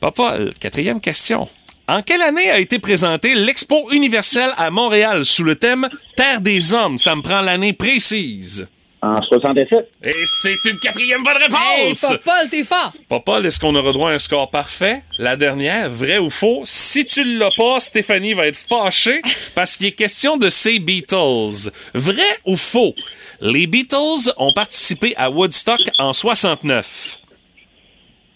[0.00, 1.48] Papa, quatrième question.
[1.88, 6.72] En quelle année a été présentée l'Expo universelle à Montréal sous le thème Terre des
[6.74, 6.98] hommes?
[6.98, 8.66] Ça me prend l'année précise.
[9.02, 9.88] En 67.
[10.04, 12.00] Et c'est une quatrième bonne Hey, réponse!
[12.00, 12.92] Popol, t'es fort.
[13.08, 15.02] Papa, est-ce qu'on aura droit à un score parfait?
[15.18, 16.62] La dernière, vrai ou faux?
[16.64, 19.20] Si tu l'as pas, Stéphanie va être fâchée
[19.54, 21.70] parce qu'il est question de ces Beatles.
[21.94, 22.94] Vrai ou faux?
[23.40, 27.18] Les Beatles ont participé à Woodstock en 69.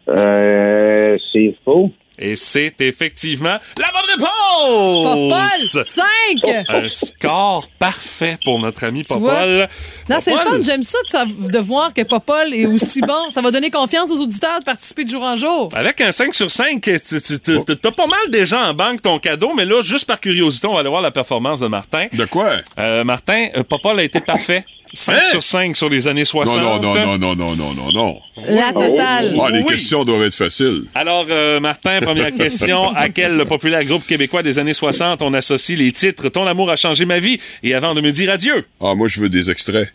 [0.08, 1.90] Euh, c'est faux.
[2.22, 5.72] Et c'est effectivement la bonne réponse!
[5.72, 6.66] Popol 5!
[6.68, 9.66] Un score parfait pour notre ami Popol.
[10.10, 13.30] Non, c'est fun, j'aime ça de, voir que Popol est aussi bon.
[13.30, 15.70] Ça va donner confiance aux auditeurs de participer de jour en jour.
[15.74, 19.80] Avec un 5 sur 5, t'as pas mal déjà en banque ton cadeau, mais là,
[19.80, 22.08] juste par curiosité, on va aller voir la performance de Martin.
[22.12, 22.50] De quoi?
[22.78, 24.66] Euh, Martin, euh, Popol a été parfait.
[24.92, 25.18] 5 hein?
[25.30, 26.56] sur 5 sur les années 60.
[26.56, 28.20] Non, non, non, non, non, non, non, non.
[28.48, 29.34] La totale.
[29.38, 30.82] Oh, les questions doivent être faciles.
[30.94, 32.94] Alors, euh, Martin, première question.
[32.94, 36.76] À quel populaire groupe québécois des années 60 on associe les titres Ton amour a
[36.76, 38.64] changé ma vie et avant de me dire adieu?
[38.80, 39.92] Ah, moi, je veux des extraits.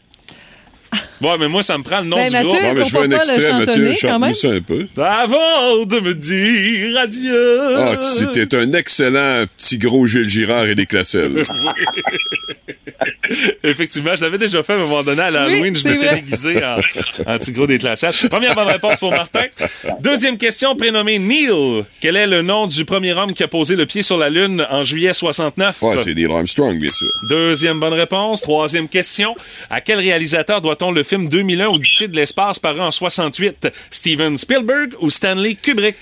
[1.21, 2.61] Ouais, mais moi, ça me prend le nom Ben, du Mathieu, groupe.
[2.61, 3.93] Non, mais je veux un peut pas le extrait, Mathieu.
[3.95, 4.33] Chante-nous même.
[4.33, 4.87] ça un peu.
[4.97, 7.77] Avant de me dire adieu.
[7.77, 11.43] Ah, tu t'es un excellent petit gros Gilles Girard et des Classelles.
[13.63, 15.73] Effectivement, je l'avais déjà fait à un moment donné à l'Halloween.
[15.73, 16.77] Oui, je m'étais déguisé en,
[17.25, 17.79] en petit gros des.
[18.29, 19.45] Première bonne réponse pour Martin.
[19.99, 21.83] Deuxième question, prénommé Neil.
[22.01, 24.65] Quel est le nom du premier homme qui a posé le pied sur la Lune
[24.69, 25.81] en juillet 69?
[25.81, 27.07] Ouais, c'est Neil Armstrong, bien sûr.
[27.29, 28.41] Deuxième bonne réponse.
[28.41, 29.35] Troisième question.
[29.69, 33.67] À quel réalisateur doit-on le film 2001 Odyssée de l'espace paru en 68?
[33.89, 35.95] Steven Spielberg ou Stanley Kubrick?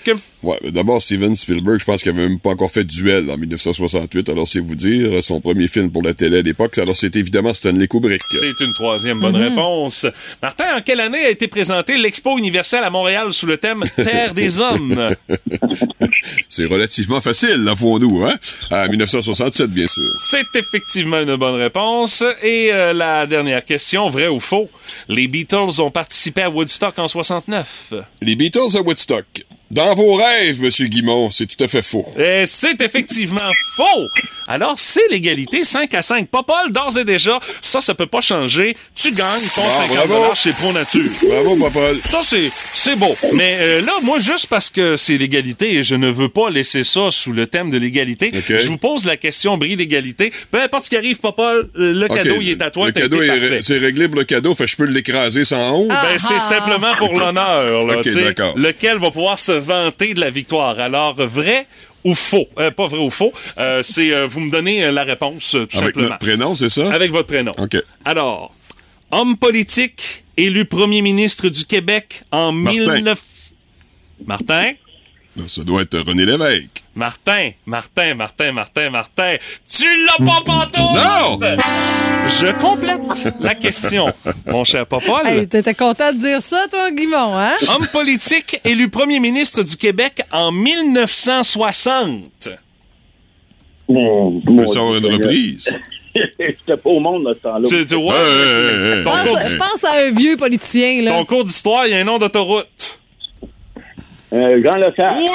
[0.43, 3.37] Ouais, d'abord, Steven Spielberg, je pense qu'il avait même pas encore fait de duel en
[3.37, 7.15] 1968, alors c'est vous dire, son premier film pour la télé à l'époque, alors c'est
[7.15, 8.21] évidemment Stanley Kubrick.
[8.29, 9.41] C'est une troisième bonne Mhm.
[9.49, 10.05] réponse.
[10.41, 14.33] Martin, en quelle année a été présentée l'Expo universelle à Montréal sous le thème Terre
[14.33, 15.09] des hommes?
[16.49, 18.35] C'est relativement facile, l'avouons-nous, hein?
[18.69, 20.03] À 1967, bien sûr.
[20.17, 22.23] C'est effectivement une bonne réponse.
[22.41, 24.69] Et euh, la dernière question, vrai ou faux?
[25.07, 27.93] Les Beatles ont participé à Woodstock en 69.
[28.21, 29.25] Les Beatles à Woodstock.
[29.73, 32.05] Dans vos rêves, Monsieur Guimont, c'est tout à fait faux.
[32.15, 34.07] Et c'est effectivement faux.
[34.47, 36.27] Alors, c'est l'égalité 5 à 5.
[36.27, 38.75] Pas Paul, d'ores et déjà, ça, ça peut pas changer.
[38.95, 40.35] Tu gagnes ton Ah, 50 bravo.
[40.35, 41.09] chez Pro Nature.
[41.27, 41.99] Bravo, Popol.
[42.05, 43.15] Ça, c'est, c'est beau.
[43.33, 46.83] Mais euh, là, moi, juste parce que c'est l'égalité et je ne veux pas laisser
[46.83, 50.31] ça sous le thème de l'égalité, je vous pose la question, bris l'égalité.
[50.51, 52.87] Peu importe ce qui arrive, Popol, euh, le cadeau, il est à toi.
[52.87, 53.21] Le cadeau,
[53.61, 55.87] c'est réglé pour le cadeau, fait que je peux l'écraser sans honte.
[55.89, 57.85] Ben, c'est simplement pour l'honneur,
[58.55, 60.79] lequel va pouvoir se vanter de la victoire?
[60.79, 61.65] Alors, vrai
[62.03, 62.47] ou faux?
[62.59, 65.65] Euh, pas vrai ou faux, euh, c'est euh, vous me donnez euh, la réponse, euh,
[65.65, 66.03] tout Avec simplement.
[66.09, 66.91] notre prénom, c'est ça?
[66.93, 67.51] Avec votre prénom.
[67.57, 67.77] OK.
[68.05, 68.53] Alors,
[69.11, 72.95] homme politique élu premier ministre du Québec en Martin.
[72.99, 73.21] 19...
[74.25, 74.73] Martin?
[75.35, 76.83] Ben, Ça doit être René Lévesque.
[76.95, 79.35] Martin, Martin, Martin, Martin, Martin,
[79.67, 80.77] tu l'as pas pantoute!
[80.79, 81.39] Non!
[82.27, 83.01] Je complète
[83.39, 84.05] la question,
[84.45, 85.25] mon cher Popol.
[85.25, 87.53] Hey, T'étais content de dire ça, toi, Guimont, hein?
[87.69, 92.49] Homme politique élu premier ministre du Québec en 1960.
[93.89, 95.75] Je peux savoir une reprise?
[96.15, 97.67] J'étais pas au monde à ce temps-là.
[97.67, 101.01] Tu- tu vois, Hey, hey, ton, hey, cours Pense, d'hi- pense à un vieux politicien,
[101.01, 101.11] là.
[101.17, 102.99] ton cours d'histoire, il y a un nom d'autoroute.
[104.33, 105.13] Euh, Jean Leclerc.
[105.15, 105.29] Oui!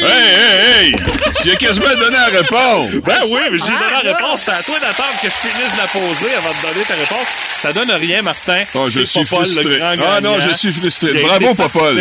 [0.00, 0.96] Hey, hey, hey!
[1.40, 2.90] Tu as quasiment donné la réponse!
[3.04, 4.16] Ben oui, mais j'ai Ah, donné la là.
[4.16, 4.42] réponse.
[4.44, 7.26] C'est à toi d'attendre que je finisse de la poser avant de donner ta réponse.
[7.58, 8.62] Ça donne rien, Martin.
[8.74, 9.80] Oh, je suis Popol, frustré.
[9.80, 11.22] Ah non, je suis frustré.
[11.22, 11.94] Bravo, Popol.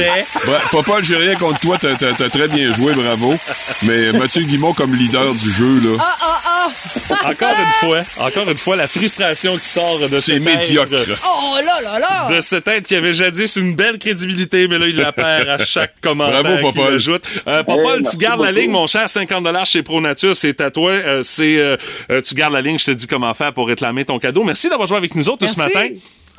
[0.45, 1.77] Bra- Popol, j'ai rien contre toi.
[1.79, 3.37] T'as, t'as très bien joué, bravo.
[3.83, 7.29] Mais Mathieu Guimont, comme leader du jeu, là, Ah, ah, ah!
[7.29, 10.93] Encore une fois, encore une fois, la frustration qui sort de c'est médiocre.
[10.95, 12.35] être- Oh là là là!
[12.35, 15.63] de cet être qui avait jadis une belle crédibilité, mais là, il la perd à
[15.65, 15.93] chaque
[16.25, 16.95] commentaire Bravo, qu'il Popol.
[16.95, 17.23] ajoute.
[17.47, 20.69] Euh, Popol, Hey, tu gardes la ligne, mon cher, 50 chez Pro Nature, c'est à
[20.71, 20.91] toi.
[20.91, 21.77] Euh, c'est, euh,
[22.11, 24.43] euh, tu gardes la ligne, je te dis comment faire pour réclamer ton cadeau.
[24.43, 25.87] Merci d'avoir joué avec nous autres ce matin.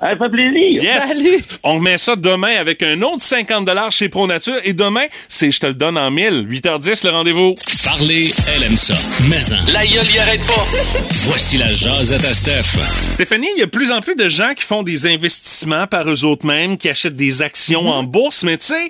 [0.01, 0.83] Ça fait plaisir.
[0.83, 1.19] Yes!
[1.19, 1.41] Salut.
[1.63, 4.57] On remet ça demain avec un autre 50 chez Pro Nature.
[4.65, 6.47] Et demain, c'est je te le donne en 1000.
[6.51, 7.55] 8h10, le rendez-vous.
[7.85, 8.95] Parler, elle aime ça.
[9.31, 10.67] Mais en, La gueule y arrête pas.
[11.29, 12.81] voici la jasette à Steph.
[13.13, 16.11] Stéphanie, il y a de plus en plus de gens qui font des investissements par
[16.11, 18.89] eux autres mêmes, qui achètent des actions en bourse, mais tu sais,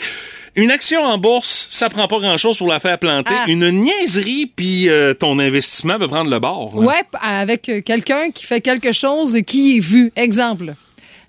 [0.56, 3.34] une action en bourse, ça prend pas grand-chose pour la faire planter.
[3.36, 3.44] Ah.
[3.48, 6.72] Une niaiserie, puis euh, ton investissement peut prendre le bord.
[6.74, 6.86] là.
[6.86, 10.12] Ouais, avec euh, quelqu'un qui fait quelque chose et qui est vu.
[10.16, 10.74] Exemple.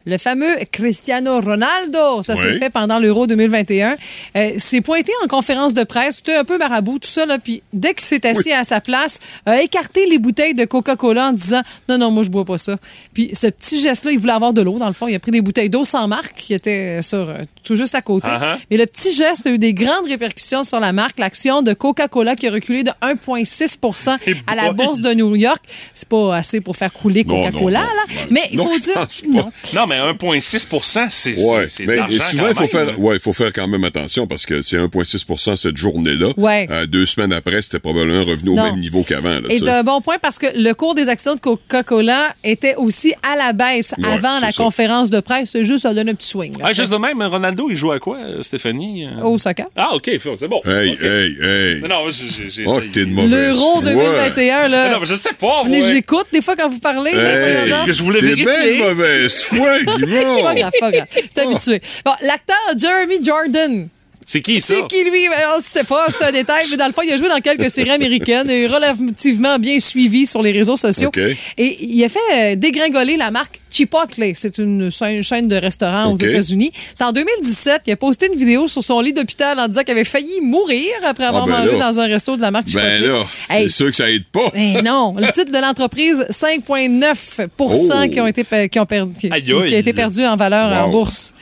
[0.05, 3.95] Le fameux Cristiano Ronaldo, ça s'est fait pendant l'Euro 2021.
[4.35, 7.63] Euh, s'est pointé en conférence de presse, c'était un peu marabout, tout ça, là, puis
[7.73, 11.61] dès qu'il s'est assis à sa place, a écarté les bouteilles de Coca-Cola en disant
[11.89, 12.77] «Non, non, moi, je bois pas ça.»
[13.13, 15.07] Puis ce petit geste-là, il voulait avoir de l'eau, dans le fond.
[15.07, 18.01] Il a pris des bouteilles d'eau sans marque qui étaient sur, euh, tout juste à
[18.01, 18.27] côté.
[18.29, 18.57] Ah, ah.
[18.69, 21.17] Mais le petit geste a eu des grandes répercussions sur la marque.
[21.17, 25.63] L'action de Coca-Cola qui a reculé de 1,6 Et à la bourse de New York.
[25.93, 28.25] C'est pas assez pour faire couler Non, non, Coca-Cola, non, là.
[28.29, 29.07] Mais il faut dire.
[29.29, 29.51] Non.
[29.73, 33.19] Non, mais 1,6 c'est Ouais, c'est l'argent souvent, il quand faut même, faire, ouais, il
[33.21, 36.29] faut faire quand même attention parce que c'est 1,6% cette journée-là.
[36.37, 36.67] Ouais.
[36.69, 38.63] Euh, deux semaines après, c'était probablement revenu au Non.
[38.65, 39.31] même niveau qu'avant.
[39.33, 39.65] là, Et sais.
[39.65, 43.53] d'un bon point parce que le cours des actions de Coca-Cola était aussi à la
[43.53, 44.63] baisse Ouais, avant c'est la ça.
[44.63, 45.51] conférence de presse.
[45.51, 46.57] C'est juste, ça donne un petit swing.
[46.57, 46.65] là.
[46.69, 49.05] Ah, juste de même, Ronaldo, il joue à quoi, euh, Stéphanie?
[49.05, 49.67] Euh, Au soccer.
[49.75, 50.61] Ah, OK, c'est bon.
[50.65, 51.01] Hey, OK.
[51.01, 51.81] hey, hey.
[51.81, 52.89] Non, non, j'ai Oh, essayé.
[52.91, 53.91] t'es de mauvaise L'Euro foi.
[53.91, 54.91] 2021, là.
[54.93, 55.63] Non, mais je sais pas.
[55.95, 57.11] J'écoute des fois quand vous parlez.
[57.11, 58.45] Hey, c'est c'est ce que je voulais T'es vérifier.
[58.77, 59.69] bien de mauvaise foi.
[59.85, 61.07] Pas grave, pas grave.
[61.33, 61.81] T'es habitué.
[62.05, 63.87] Bon, l'acteur Jeremy Jordan.
[64.27, 64.73] C'est qui, ça?
[64.73, 65.29] C'est qui lui?
[65.29, 67.29] Ben, On ne sait pas, c'est un détail, mais dans le fond, il a joué
[67.29, 71.11] dans quelques séries américaines et est relativement bien suivi sur les réseaux sociaux.
[71.57, 74.31] Et il a fait euh, dégringoler la marque Chipotle.
[74.35, 76.71] C'est une cha- chaîne de restaurants aux États-Unis.
[76.97, 79.91] C'est en 2017 qu'il a posté une vidéo sur son lit d'hôpital en disant qu'il
[79.91, 81.91] avait failli mourir après avoir Ah, ben mangé là.
[81.91, 82.85] dans un resto de la marque Chipotle.
[82.87, 84.49] Ben là, Hey, c'est sûr que ça aide pas.
[84.53, 88.09] ben non, le titre de l'entreprise, 5,9 Oh.
[88.11, 89.37] qui ont été qui ont perdu, qui, a
[89.77, 91.33] été perdu en valeur en bourse.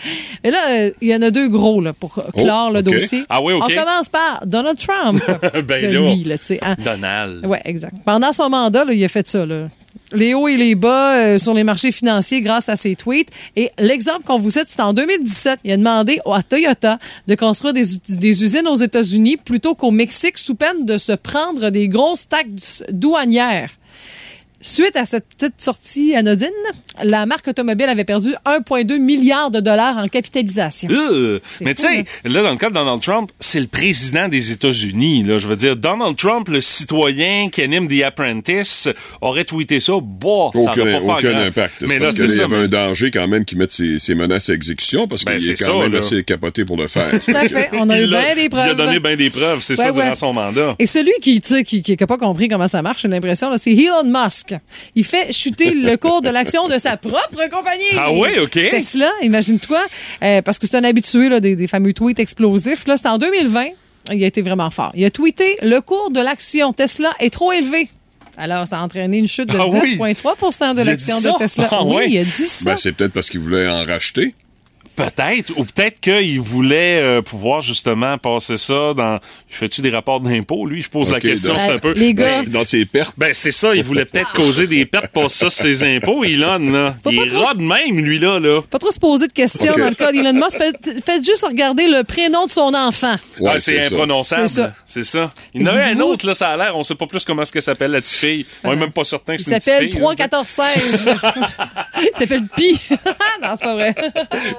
[0.44, 3.24] Mais là, euh, il y en a deux gros là, pour clore le dossier.
[3.30, 3.64] Ah oui, OK.
[3.66, 5.22] On commence par Donald Trump.
[5.68, 6.14] Ben de là.
[6.14, 6.60] lui, là, tu sais.
[6.62, 6.76] hein.
[6.84, 7.46] Donald.
[7.46, 7.94] Ouais, exact.
[8.06, 9.46] Pendant son mandat, là, il a fait ça.
[9.46, 9.68] Là.
[10.14, 13.30] Les hauts et les bas euh, sur les marchés financiers grâce à ses tweets.
[13.56, 15.60] Et l'exemple qu'on vous cite, c'est en 2017.
[15.64, 20.38] Il a demandé à Toyota de construire des, des usines aux États-Unis plutôt qu'au Mexique
[20.38, 23.72] sous peine de se prendre des grosses taxes douanières.
[24.66, 26.48] Suite à cette petite sortie anodine,
[27.04, 30.88] la marque automobile avait perdu 1,2 milliard de dollars en capitalisation.
[30.90, 34.54] Euh, mais tu sais, là, dans le cas de Donald Trump, c'est le président des
[34.54, 35.26] États-Unis.
[35.38, 38.88] Je veux dire, Donald Trump, le citoyen qui anime The Apprentice,
[39.20, 39.94] aurait tweeté ça.
[40.02, 41.84] Bah, ça Aucun, va pas aucun impact.
[41.88, 44.50] Mais là, parce qu'il y avait un danger quand même qui mette ses, ses menaces
[44.50, 46.00] à exécution parce Ben, qu'il est c'est quand ça, même là.
[46.00, 47.12] assez capoté pour le faire.
[47.26, 47.70] Tout à fait.
[47.74, 48.68] On a eu Il bien des preuves.
[48.68, 50.04] Il a donné bien des preuves, c'est Ouais, ça, ouais.
[50.04, 50.76] durant son mandat.
[50.80, 51.42] Et celui qui,
[52.00, 54.53] n'a pas compris comment ça marche, j'ai l'impression, c'est Elon Musk.
[54.96, 57.98] Il fait chuter le cours de l'action de sa propre compagnie.
[57.98, 58.52] Ah ouais, OK.
[58.52, 59.82] Tesla, imagine-toi,
[60.24, 62.86] euh, parce que c'est un habitué là, des, des fameux tweets explosifs.
[62.88, 63.66] Là, c'était en 2020.
[64.12, 64.92] Il a été vraiment fort.
[64.96, 67.88] Il a tweeté le cours de l'action Tesla est trop élevé.
[68.38, 69.96] Alors, ça a entraîné une chute de Ah oui?
[69.98, 71.38] 10,3% de l'action de?
[71.38, 71.68] Tesla.
[71.72, 72.06] Ah oui, ouais?
[72.10, 72.72] il a dit ça.
[72.72, 74.34] Ben, c'est peut-être parce qu'il voulait en racheter.
[74.96, 79.20] Peut-être, ou peut-être qu'il voulait euh, pouvoir justement passer ça dans.
[79.50, 80.82] Fais-tu des rapports d'impôts, lui?
[80.84, 81.94] Je pose la question, c'est un peu.
[81.94, 83.14] Les gars- Ben, Dans ses pertes.
[83.18, 86.60] Ben, c'est ça, il voulait peut-être causer des pertes pour ça sur ses impôts, Elon,
[86.72, 86.96] là.
[87.04, 88.62] Faut il est trop- même, lui, là, là.
[88.70, 90.58] Pas trop se poser de questions dans le cas d'Elon Musk.
[90.58, 93.16] Faites, faites juste regarder le prénom de son enfant.
[93.46, 94.48] Ah, c'est imprononçable.
[94.50, 94.74] C'est ça.
[94.86, 95.34] C'est ça.
[95.54, 96.78] Il y en a un autre, là, ça a l'air.
[96.78, 98.46] On sait pas plus comment est-ce que s'appelle la petite fille.
[98.64, 100.00] On est même pas certain que c'est une petite s'appelle fille.
[100.00, 101.10] 3, 14, 16.
[102.02, 102.78] Il s'appelle Pi.
[103.42, 103.96] non, c'est pas vrai.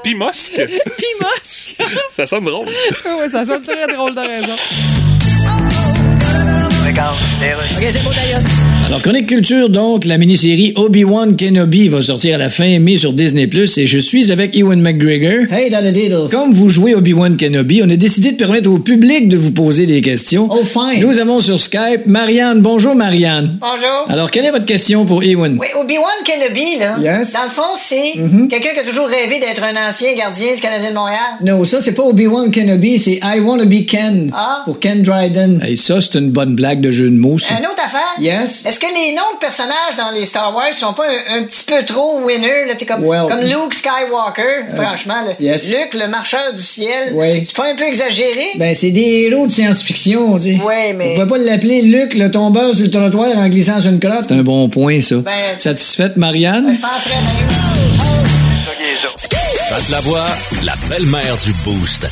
[0.03, 0.55] Puis Musk.
[0.55, 1.77] Pi Musk.
[2.11, 2.67] ça sonne drôle.
[2.69, 4.57] oui, ça sonne très drôle, t'as raison.
[6.97, 8.41] OK, c'est beau, d'ailleurs.
[8.87, 13.13] Alors, Chronique Culture, donc, la mini-série Obi-Wan Kenobi va sortir à la fin mai sur
[13.13, 15.53] Disney+, et je suis avec Ewan McGregor.
[15.53, 16.29] Hey, dans le.
[16.29, 19.87] Comme vous jouez Obi-Wan Kenobi, on a décidé de permettre au public de vous poser
[19.87, 20.49] des questions.
[20.53, 21.01] Oh, fine.
[21.05, 22.61] Nous avons sur Skype Marianne.
[22.61, 23.59] Bonjour, Marianne.
[23.61, 24.05] Bonjour.
[24.09, 25.57] Alors, quelle est votre question pour Ewan?
[25.59, 26.97] Oui, Obi-Wan Kenobi, là.
[27.19, 27.33] Yes.
[27.33, 28.47] Dans le fond, c'est Mhm.
[28.49, 31.19] quelqu'un qui a toujours rêvé d'être un ancien gardien du Canadien de Montréal.
[31.45, 34.31] Non, ça, c'est pas Obi-Wan Kenobi, c'est I Wanna Be Ken.
[34.33, 34.63] Ah.
[34.65, 35.61] Pour Ken Dryden.
[35.69, 37.55] Et ça, c'est une bonne blague de jeu de mots, ça.
[37.59, 38.01] Une autre affaire?
[38.19, 38.65] Yes.
[38.67, 41.65] Est-ce que les noms de personnages dans les Star Wars sont pas un, un petit
[41.65, 42.75] peu trop winner, là?
[42.87, 43.23] Comme, Well.
[43.31, 45.33] comme Luke Skywalker, franchement, là.
[45.41, 45.69] yes.
[45.69, 47.13] Luke, le marcheur du ciel.
[47.15, 47.45] Oui.
[47.47, 48.49] C'est pas un peu exagéré?
[48.57, 50.63] Ben, c'est des héros de science-fiction, tu sais.
[50.63, 53.91] Ouais, mais- On pouvait pas l'appeler Luc, le tombeur sur le trottoir en glissant sur
[53.91, 54.27] une crotte.
[54.29, 55.17] C'est un bon point, ça.
[55.17, 56.75] Ben- Satisfaite, Marianne?
[56.77, 57.15] Je penserais.
[59.71, 60.27] Pat Lavoie,
[60.65, 62.07] la belle-mère du Boost.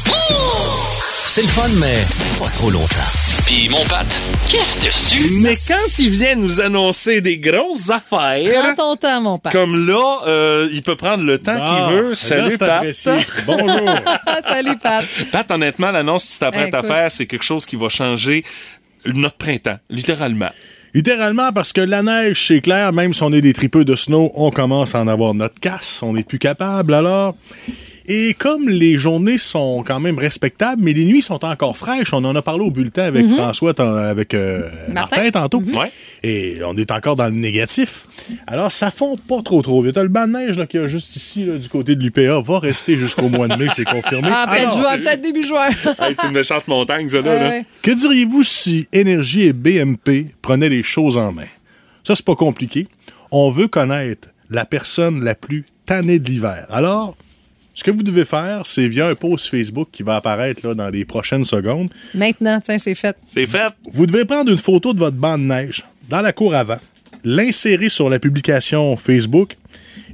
[1.27, 1.99] C'est le fun, mais
[2.39, 3.22] pas trop longtemps.
[3.53, 4.07] Puis mon Pat,
[4.49, 8.49] qu'est-ce que tu Mais quand il vient nous annoncer des grosses affaires.
[8.51, 9.53] Prends ton temps, mon père.
[9.53, 12.09] Comme là, euh, il peut prendre le temps Ah, qu'il veut.
[12.09, 12.83] là, Salut, Pat.
[13.47, 13.95] Bonjour.
[14.49, 15.05] Salut, Pat.
[15.31, 18.43] Pat, honnêtement, l'annonce que tu t'apprêtes à faire, c'est quelque chose qui va changer
[19.05, 20.51] notre printemps, littéralement.
[20.95, 24.33] Littéralement, parce que la neige, c'est clair, même si on est des tripeux de snow,
[24.35, 27.37] on commence à en avoir notre casse, on n'est plus capable, alors...
[28.07, 32.25] Et comme les journées sont quand même respectables, mais les nuits sont encore fraîches, on
[32.25, 33.37] en a parlé au bulletin avec Mhm.
[33.37, 35.31] François, avec euh, Martin.
[35.31, 35.91] tantôt, Ouais.
[36.23, 38.07] et on est encore dans le négatif.
[38.47, 39.97] Alors, ça fond pas trop trop vite.
[39.97, 42.41] Le banc de neige là, qu'il y a juste ici, là, du côté de l'UPA,
[42.41, 44.29] va rester jusqu'au mois de mai, c'est confirmé.
[44.33, 45.43] Ah, peut-être joueur, peut-être début.
[46.01, 47.31] Hey, c'est une méchante montagne, ça, là.
[47.31, 47.49] Ouais, là.
[47.51, 47.65] ouais.
[47.83, 51.47] Que diriez-vous si Énergie et BMP prenaient les choses en main?
[52.05, 52.89] Ça, c'est pas compliqué.
[53.31, 56.67] On veut connaître la personne la plus tannée de l'hiver.
[56.71, 57.17] Alors,
[57.75, 60.91] ce que vous devez faire, c'est via un post Facebook qui va apparaître là, dans
[60.91, 61.89] les prochaines secondes.
[62.15, 63.17] Maintenant, tiens, c'est fait.
[63.27, 63.73] C'est fait.
[63.93, 66.79] Vous devez prendre une photo de votre banc de neige dans la cour avant,
[67.25, 69.57] l'insérer sur la publication Facebook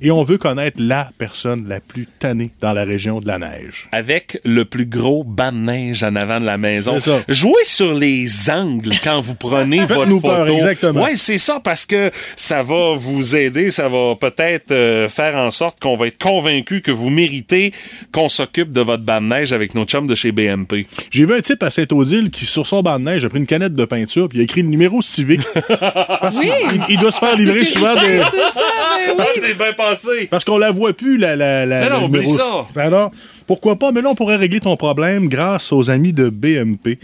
[0.02, 3.88] et on veut connaître la personne la plus tannée dans la région de la neige.
[3.92, 6.94] Avec le plus gros banc de neige en avant de la maison.
[6.96, 7.20] C'est ça.
[7.28, 10.20] Jouez sur les angles quand vous prenez votre photo.
[10.20, 11.02] peur, exactement.
[11.04, 15.50] Ouais, c'est ça parce que ça va vous aider, ça va peut-être euh, faire en
[15.50, 17.72] sorte qu'on va être convaincu que vous méritez
[18.12, 20.86] qu'on s'occupe de votre banc de neige avec nos chums de chez BMP.
[21.10, 23.46] J'ai vu un type à Saint-Odile qui, sur son banc de neige, a pris une
[23.46, 25.40] canette de peinture puis il a écrit le numéro civique.
[26.20, 26.50] Parce Oui.
[26.68, 28.00] qu'il il doit se faire livrer souvent des...
[28.00, 28.60] C'est ça,
[28.96, 29.16] mais oui.
[29.18, 30.26] Ah, c'est bien passé.
[30.30, 32.66] Parce qu'on la voit plus, la, la, la, Mais non, le oublie ça.
[32.76, 33.10] Alors,
[33.46, 33.92] pourquoi pas?
[33.92, 36.98] Mais là, on pourrait régler ton problème grâce aux amis de BMP.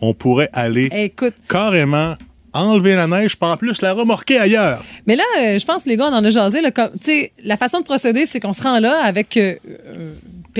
[0.00, 2.16] On pourrait aller Écoute, carrément
[2.52, 4.82] enlever la neige, puis en plus la remorquer ailleurs.
[5.06, 6.60] mais là, euh, je pense que les gars, on en a jasé.
[6.60, 9.54] là, comme- Tu sais, la façon de procéder, c'est qu'on se rend là avec euh,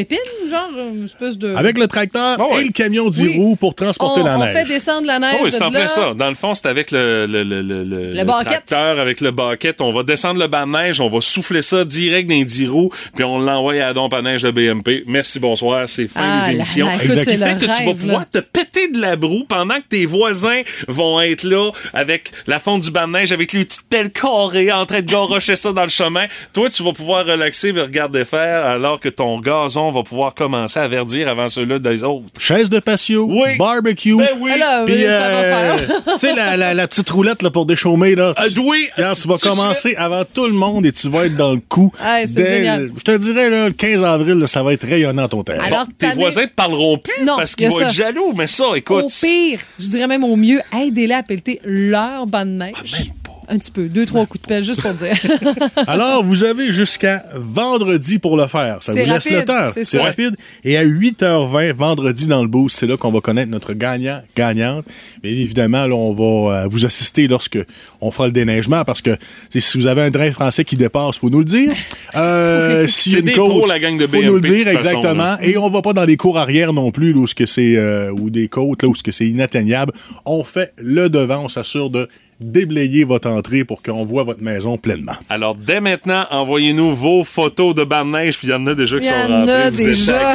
[0.04, 1.54] pépine, genre, une espèce de...
[1.54, 2.62] Avec le tracteur ouais.
[2.62, 3.36] et le camion 10 Oui.
[3.36, 4.52] roues pour transporter on, la on neige.
[4.54, 6.14] fait descendre la neige Ah oui, c'est en plein ça.
[6.14, 8.44] Dans le fond, c'est avec le, le, le, le, le- le bucket.
[8.44, 9.80] tracteur, avec le bucket.
[9.80, 12.68] On va descendre le banc de neige, on va souffler ça direct dans les 10
[12.68, 15.02] roues, puis on l'envoie à la dompe à neige de BMP.
[15.06, 16.88] Merci, bonsoir, c'est fin Ah des émissions.
[17.00, 18.26] qui c'est fait que tu vas pouvoir là.
[18.32, 22.82] te péter de la broue pendant que tes voisins vont être là avec la fonte
[22.82, 25.82] du banc de neige, avec les petites pelles carrées en train de garrocher ça dans
[25.82, 26.26] le chemin.
[26.52, 30.78] Toi, tu vas pouvoir relaxer et regarder faire alors que ton gazon va pouvoir commencer
[30.78, 32.24] à verdir avant ceux-là des autres.
[32.38, 34.16] Chaise de patio, barbecue.
[34.16, 34.50] Ben oui.
[34.52, 35.86] Alors, Puis, oui, ça va euh, faire.
[36.14, 38.34] tu sais, la, la, la petite roulette là, pour déchaumer, là.
[38.58, 38.88] Oui.
[38.96, 41.92] Regarde, tu vas commencer avant tout le monde et tu vas être dans le coup.
[42.00, 45.64] Le- Je te dirais, là, le 15 avril, là, ça va être rayonnant ton terrain.
[45.64, 47.84] Alors, Tes t'en es- voisins te parleront plus Non, parce qu'ils vont ça.
[47.86, 49.04] être jaloux, mais ça, écoute.
[49.04, 53.10] Au pire, je dirais même au mieux, aidez-les à pelleter leur banc de neige.
[53.52, 55.12] Un petit peu, deux, trois coups de pelle, juste pour dire.
[55.88, 58.78] Alors, vous avez jusqu'à vendredi pour le faire.
[58.80, 59.70] Ça vous laisse le temps.
[59.82, 60.36] c'est rapide.
[60.62, 64.84] Et à 8h20, vendredi dans le boost, c'est là qu'on va connaître notre gagnant, gagnante.
[65.22, 67.58] Bien évidemment, là, on va euh, vous assister lorsque
[68.00, 69.16] on fera le déneigement parce que
[69.50, 71.72] si vous avez un train français qui dépasse, faut nous le dire.
[72.16, 74.34] Euh, s'il y a C'est une des côte, pros, la gang de faut BMP, nous
[74.34, 75.36] le dire façon, exactement.
[75.40, 77.76] Et on va pas dans les cours arrière non plus, là, où ce que c'est
[77.76, 79.92] euh, ou des côtes là où ce que c'est inatteignable.
[80.24, 82.08] On fait le devant, on s'assure de
[82.40, 85.12] déblayer votre entrée pour qu'on voit votre maison pleinement.
[85.28, 88.74] Alors, dès maintenant, envoyez-nous vos photos de banc de neige, puis il y en a
[88.74, 90.34] déjà qui Il y sont en a déjà.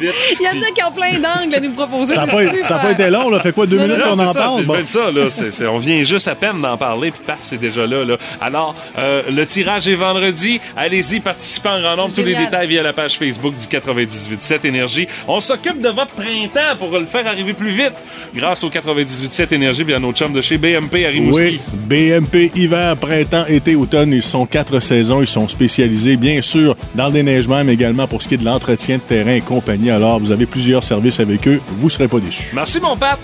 [0.00, 2.14] Il y en a qui ont plein d'angles à nous proposer.
[2.14, 3.40] Ça n'a pas, été long, là.
[3.40, 4.60] Fait quoi, deux Non, minutes qu'on en ça, parle?
[4.60, 4.74] c'est Bon.
[4.74, 5.26] même ça, là.
[5.72, 8.16] On vient juste à peine d'en parler, puis paf, c'est déjà là, là.
[8.40, 10.60] Alors, euh, le tirage est vendredi.
[10.76, 12.14] Allez-y, participez en grand nombre.
[12.14, 15.06] Tous les détails via la page Facebook du 98.7 Énergie.
[15.26, 17.94] On s'occupe de votre printemps pour le faire arriver plus vite
[18.34, 21.29] grâce au 98.7 Énergie et à nos chums de chez BMP à Rimouski.
[21.32, 25.20] Oui, BMP, hiver, printemps, été, automne, ils sont quatre saisons.
[25.20, 28.44] Ils sont spécialisés, bien sûr, dans le déneigement, mais également pour ce qui est de
[28.44, 29.90] l'entretien de terrain et compagnie.
[29.90, 31.60] Alors, vous avez plusieurs services avec eux.
[31.78, 32.54] Vous ne serez pas déçus.
[32.54, 33.18] Merci, mon Pat.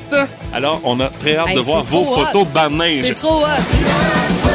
[0.52, 2.24] Alors, on a très hâte Hey, de voir vos hot.
[2.26, 3.04] photos de neige.
[3.06, 4.45] C'est trop hot.